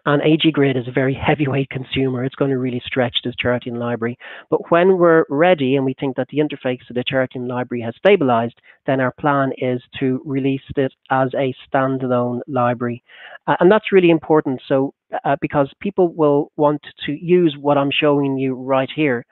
[0.07, 2.25] And AG Grid is a very heavyweight consumer.
[2.25, 4.19] It's going to really stretch this charting library.
[4.49, 7.95] But when we're ready and we think that the interface to the charting library has
[7.97, 13.03] stabilized, then our plan is to release it as a standalone library.
[13.47, 14.61] Uh, and that's really important.
[14.67, 14.95] So
[15.25, 19.27] uh, because people will want to use what I'm showing you right here.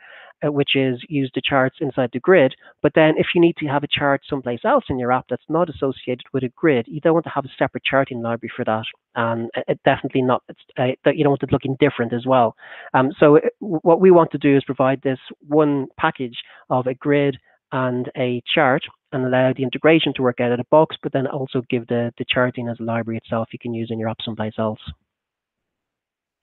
[0.45, 2.55] Uh, which is use the charts inside the grid.
[2.83, 5.43] But then if you need to have a chart someplace else in your app that's
[5.49, 8.65] not associated with a grid, you don't want to have a separate charting library for
[8.65, 8.85] that.
[9.15, 10.43] And uh, definitely not,
[10.79, 12.55] uh, you don't want it looking different as well.
[12.95, 16.39] Um, so uh, what we want to do is provide this one package
[16.71, 17.37] of a grid
[17.73, 18.83] and a chart
[19.13, 22.13] and allow the integration to work out of the box, but then also give the,
[22.19, 24.81] the charting as a library itself you can use in your app someplace else.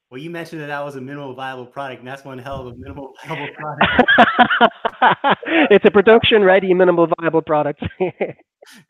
[0.10, 2.74] Well, you mentioned that that was a minimal viable product, and that's one hell of
[2.74, 5.40] a minimal viable product.
[5.72, 7.84] it's a production ready minimal viable product.
[8.00, 8.34] yeah,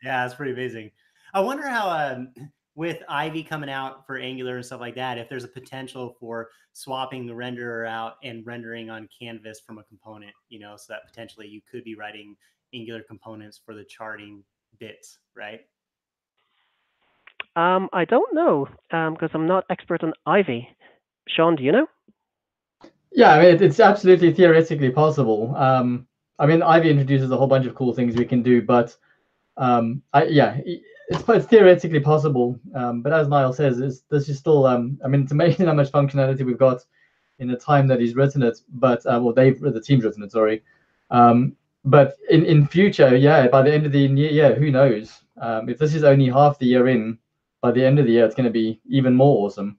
[0.02, 0.90] that's pretty amazing.
[1.32, 2.32] I wonder how um,
[2.74, 6.50] with Ivy coming out for Angular and stuff like that, if there's a potential for
[6.74, 11.06] swapping the renderer out and rendering on Canvas from a component, you know, so that
[11.06, 12.36] potentially you could be writing
[12.74, 14.44] Angular components for the charting
[14.78, 15.62] bits, right?
[17.56, 20.68] Um, I don't know because um, I'm not expert on Ivy.
[21.28, 21.86] Sean, do you know?
[23.12, 25.54] Yeah, I mean, it's absolutely theoretically possible.
[25.56, 26.06] Um,
[26.38, 28.94] I mean, Ivy introduces a whole bunch of cool things we can do, but
[29.56, 32.58] um, I, yeah, it's, it's theoretically possible.
[32.74, 35.72] Um, but as Niall says, it's, this is still, um, I mean, it's amazing how
[35.72, 36.84] much functionality we've got
[37.38, 40.32] in the time that he's written it, but, uh, well, they've, the team's written it,
[40.32, 40.62] sorry.
[41.10, 41.54] Um,
[41.84, 45.22] but in, in future, yeah, by the end of the year, yeah, who knows?
[45.40, 47.18] Um, if this is only half the year in,
[47.60, 49.78] by the end of the year, it's going to be even more awesome.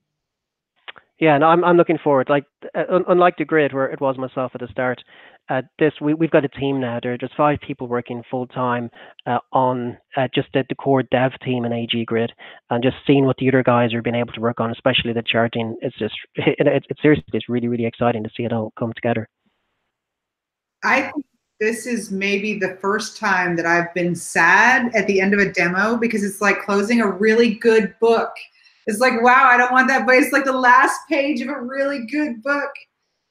[1.20, 2.30] Yeah, no, I'm I'm looking forward.
[2.30, 2.46] Like
[2.76, 5.04] uh, unlike the grid where it was myself at the start,
[5.50, 7.00] uh, this we we've got a team now.
[7.02, 8.92] There, there's five people working full time
[9.26, 12.32] uh, on uh, just the, the, core dev team in AG Grid,
[12.70, 15.24] and just seeing what the other guys are being able to work on, especially the
[15.24, 15.76] charting.
[15.82, 19.28] It's just it, it's seriously it's really really exciting to see it all come together.
[20.84, 21.26] I think
[21.60, 25.52] this is maybe the first time that I've been sad at the end of a
[25.52, 28.30] demo because it's like closing a really good book
[28.88, 31.62] it's like, wow, I don't want that, but it's like the last page of a
[31.62, 32.72] really good book.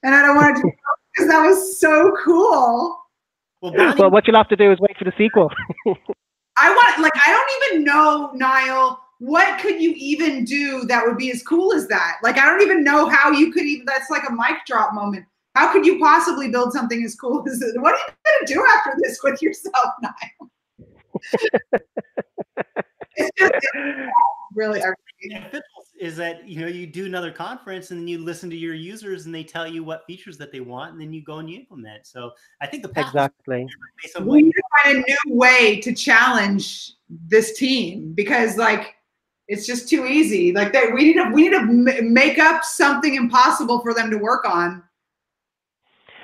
[0.03, 0.71] And I don't want to do
[1.13, 2.95] because that was so cool.
[3.61, 5.49] Well, Bonnie, well, what you'll have to do is wait for the sequel.
[6.59, 11.17] I want, like, I don't even know, Niall, what could you even do that would
[11.17, 12.17] be as cool as that?
[12.21, 15.25] Like, I don't even know how you could even, that's like a mic drop moment.
[15.55, 17.73] How could you possibly build something as cool as this?
[17.77, 20.51] What are you going to do after this with yourself, Niall?
[23.15, 24.11] it's just it's
[24.57, 24.81] really,
[25.99, 29.25] is that you know you do another conference and then you listen to your users
[29.25, 31.57] and they tell you what features that they want and then you go and you
[31.59, 32.05] implement.
[32.05, 32.31] So
[32.61, 33.67] I think the path exactly
[34.21, 36.93] we need to find a new way to challenge
[37.27, 38.95] this team because like
[39.47, 40.51] it's just too easy.
[40.51, 44.17] Like that we need to we need to make up something impossible for them to
[44.17, 44.83] work on.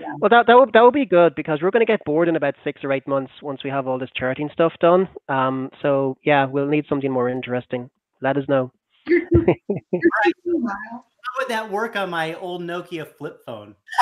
[0.01, 0.07] Yeah.
[0.19, 2.35] Well, that that will, that will be good because we're going to get bored in
[2.35, 5.07] about six or eight months once we have all this charting stuff done.
[5.29, 7.89] Um, so yeah, we'll need something more interesting.
[8.23, 8.71] Let us know.
[9.05, 9.45] You're too,
[9.91, 10.01] you're
[10.45, 11.03] too How
[11.37, 13.75] would that work on my old Nokia flip phone?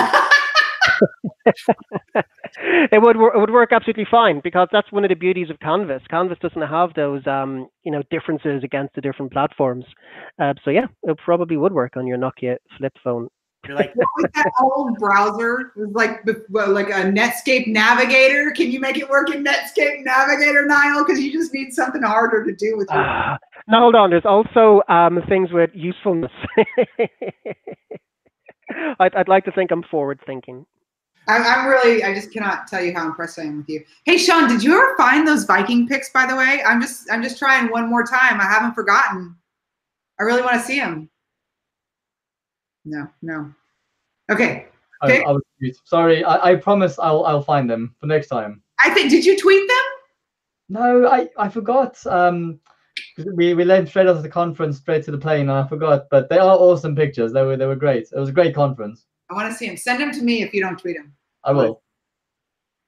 [2.91, 6.03] it would it would work absolutely fine because that's one of the beauties of Canvas.
[6.07, 9.85] Canvas doesn't have those um, you know differences against the different platforms.
[10.39, 13.27] Uh, so yeah, it probably would work on your Nokia flip phone.
[13.67, 15.71] You're like, what was that old browser?
[15.75, 18.51] It was like like a Netscape Navigator.
[18.51, 21.05] Can you make it work in Netscape Navigator, Niall?
[21.05, 22.97] Because you just need something harder to do with it.
[22.97, 23.37] Uh,
[23.67, 24.09] now hold on.
[24.09, 26.31] There's also um, things with usefulness.
[28.99, 30.65] I'd, I'd like to think I'm forward thinking.
[31.27, 33.83] I'm, I'm really, I just cannot tell you how impressed I am with you.
[34.05, 36.09] Hey, Sean, did you ever find those Viking pics?
[36.11, 38.41] By the way, I'm just, I'm just trying one more time.
[38.41, 39.35] I haven't forgotten.
[40.19, 41.09] I really want to see them.
[42.85, 43.53] No, no.
[44.31, 44.67] Okay.
[45.03, 45.23] okay.
[45.23, 45.41] I, I was
[45.85, 46.23] sorry.
[46.23, 48.63] I, I promise I'll, I'll find them for next time.
[48.79, 49.11] I think.
[49.11, 49.77] Did you tweet them?
[50.69, 52.03] No, I, I forgot.
[52.07, 52.59] Um,
[53.35, 56.29] we we led straight after the conference straight to the plane and I forgot, but
[56.29, 57.33] they are awesome pictures.
[57.33, 58.07] They were they were great.
[58.11, 59.05] It was a great conference.
[59.29, 59.77] I want to see them.
[59.77, 61.13] Send them to me if you don't tweet them.
[61.43, 61.81] I will.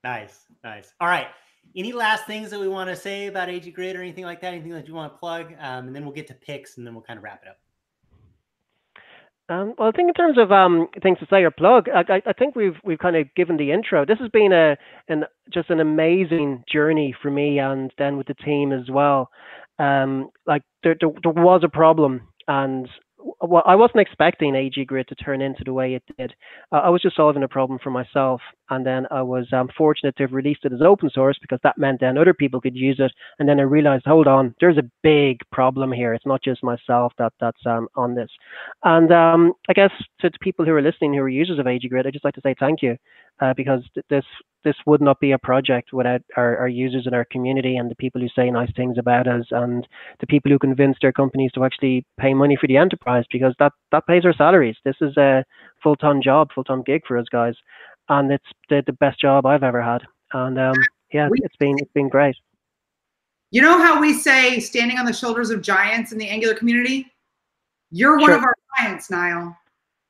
[0.04, 0.94] Nice, nice.
[1.00, 1.28] All right.
[1.76, 4.54] Any last things that we want to say about AG Grid or anything like that?
[4.54, 5.54] Anything that you want to plug?
[5.60, 7.58] Um, and then we'll get to picks and then we'll kind of wrap it up.
[9.50, 12.34] Um, well, I think in terms of um, things to say or plug, I, I,
[12.34, 14.06] think we've we've kind of given the intro.
[14.06, 14.78] This has been a
[15.10, 19.30] an just an amazing journey for me and then with the team as well.
[19.80, 22.88] Um, like there, there, there was a problem and
[23.42, 26.34] well, I wasn't expecting AG Grid to turn into the way it did.
[26.72, 30.16] Uh, I was just solving a problem for myself, and then I was um, fortunate
[30.18, 32.98] to have released it as open source because that meant then other people could use
[33.00, 33.12] it.
[33.40, 36.14] And then I realized, hold on, there's a big problem here.
[36.14, 38.30] It's not just myself that that's um, on this.
[38.84, 41.88] And um, I guess to the people who are listening who are users of AG
[41.88, 42.98] Grid, I just like to say thank you
[43.42, 44.26] uh, because th- this
[44.64, 47.96] this would not be a project without our, our users and our community and the
[47.96, 49.86] people who say nice things about us and
[50.22, 53.74] the people who convince their companies to actually pay money for the enterprise because that
[53.92, 54.78] that pays our salaries.
[54.86, 55.44] This is a
[55.82, 57.56] full time job, full time gig for us guys.
[58.10, 60.02] and it's the, the best job I've ever had.
[60.32, 60.76] And um,
[61.12, 62.36] yeah, it's been it's been great.
[63.52, 67.12] You know how we say standing on the shoulders of giants in the Angular community?
[67.92, 68.38] You're one Sure.
[68.38, 69.56] of our giants, Niall.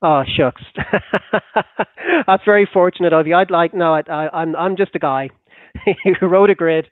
[0.05, 0.61] Oh shucks,
[2.27, 3.35] that's very fortunate of you.
[3.35, 5.29] I'd like no, I, I, I'm I'm just a guy
[6.19, 6.87] who wrote a grid,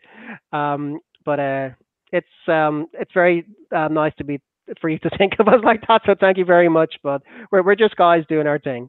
[0.53, 1.70] um, but uh,
[2.14, 3.45] it's um, it's very
[3.76, 4.39] uh, nice to be
[4.80, 6.03] for you to think of us like that.
[6.05, 6.95] So thank you very much.
[7.03, 8.88] But we're we're just guys doing our thing.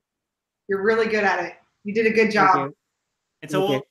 [0.68, 1.54] You're really good at it.
[1.82, 2.56] You did a good Thank job.
[2.56, 2.76] you.
[3.42, 3.84] And so Thank we'll, you.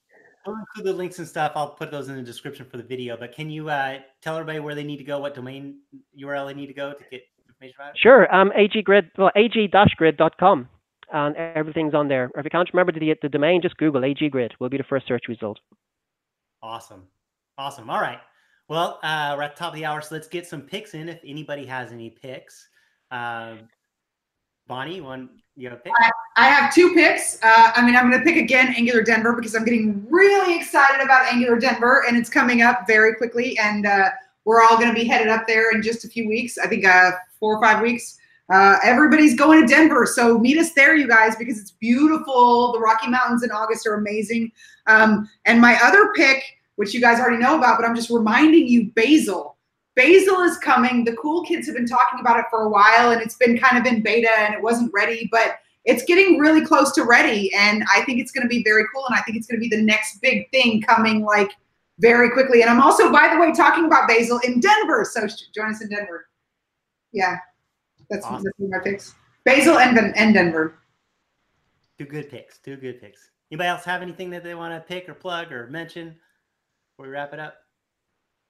[0.47, 1.51] we'll include the links and stuff.
[1.55, 3.17] I'll put those in the description for the video.
[3.17, 5.79] But can you uh, tell everybody where they need to go, what domain
[6.17, 7.23] URL they need to go to get
[7.61, 7.99] information about it?
[7.99, 8.33] Sure.
[8.33, 10.69] Um, AG Grid, well, ag-grid.com,
[11.13, 12.31] and everything's on there.
[12.33, 14.53] Or if you can't remember the, the domain, just Google AG Grid.
[14.59, 15.59] Will be the first search result.
[16.61, 17.03] Awesome.
[17.57, 17.89] Awesome.
[17.89, 18.19] All right.
[18.67, 21.09] Well, uh, we're at the top of the hour, so let's get some picks in
[21.09, 22.69] if anybody has any picks.
[23.09, 23.67] Um,
[24.67, 25.91] Bonnie, you want you have a pick?
[26.37, 27.37] I have two picks.
[27.43, 31.03] Uh, I mean, I'm going to pick again Angular Denver because I'm getting really excited
[31.03, 33.57] about Angular Denver, and it's coming up very quickly.
[33.59, 34.11] And uh,
[34.45, 36.57] we're all going to be headed up there in just a few weeks.
[36.57, 38.17] I think uh, four or five weeks.
[38.49, 42.73] Uh, everybody's going to Denver, so meet us there, you guys, because it's beautiful.
[42.73, 44.51] The Rocky Mountains in August are amazing.
[44.87, 46.43] Um, and my other pick,
[46.75, 49.55] which you guys already know about, but I'm just reminding you, Bazel.
[49.95, 51.05] Bazel is coming.
[51.05, 53.77] The cool kids have been talking about it for a while, and it's been kind
[53.77, 57.83] of in beta, and it wasn't ready, but it's getting really close to ready and
[57.91, 59.75] i think it's going to be very cool and i think it's going to be
[59.75, 61.51] the next big thing coming like
[61.99, 65.71] very quickly and i'm also by the way talking about Bazel in denver so join
[65.71, 66.27] us in denver
[67.11, 67.37] yeah
[68.09, 68.43] that's, Awesome.
[68.43, 69.13] that's my picks
[69.45, 70.81] Bazel and, and denver
[72.01, 72.57] Two good picks.
[72.57, 73.29] Two good picks.
[73.51, 76.15] Anybody else have anything that they want to pick or plug or mention
[76.89, 77.57] before we wrap it up?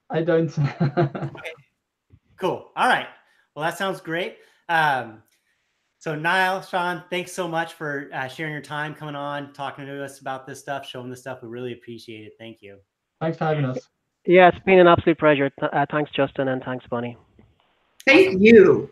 [0.09, 0.57] I don't.
[0.81, 1.51] okay.
[2.37, 2.71] Cool.
[2.77, 3.07] All right.
[3.53, 4.37] Well, that sounds great.
[4.69, 5.21] Um,
[5.99, 10.01] so, Niall, Sean, thanks so much for uh, sharing your time, coming on, talking to
[10.01, 11.39] us about this stuff, showing this stuff.
[11.43, 12.33] We really appreciate it.
[12.39, 12.77] Thank you.
[13.21, 13.77] Thanks for having us.
[14.25, 15.49] Yeah, it's been an absolute pleasure.
[15.59, 17.17] Th- uh, thanks, Justin, and thanks, Bonnie.
[18.05, 18.89] thank you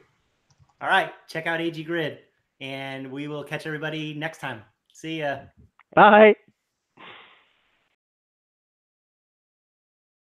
[0.82, 1.11] All right.
[1.27, 2.19] Check out AG Grid,
[2.61, 4.61] and we will catch everybody next time.
[4.93, 5.39] See ya.
[5.95, 6.36] Bye.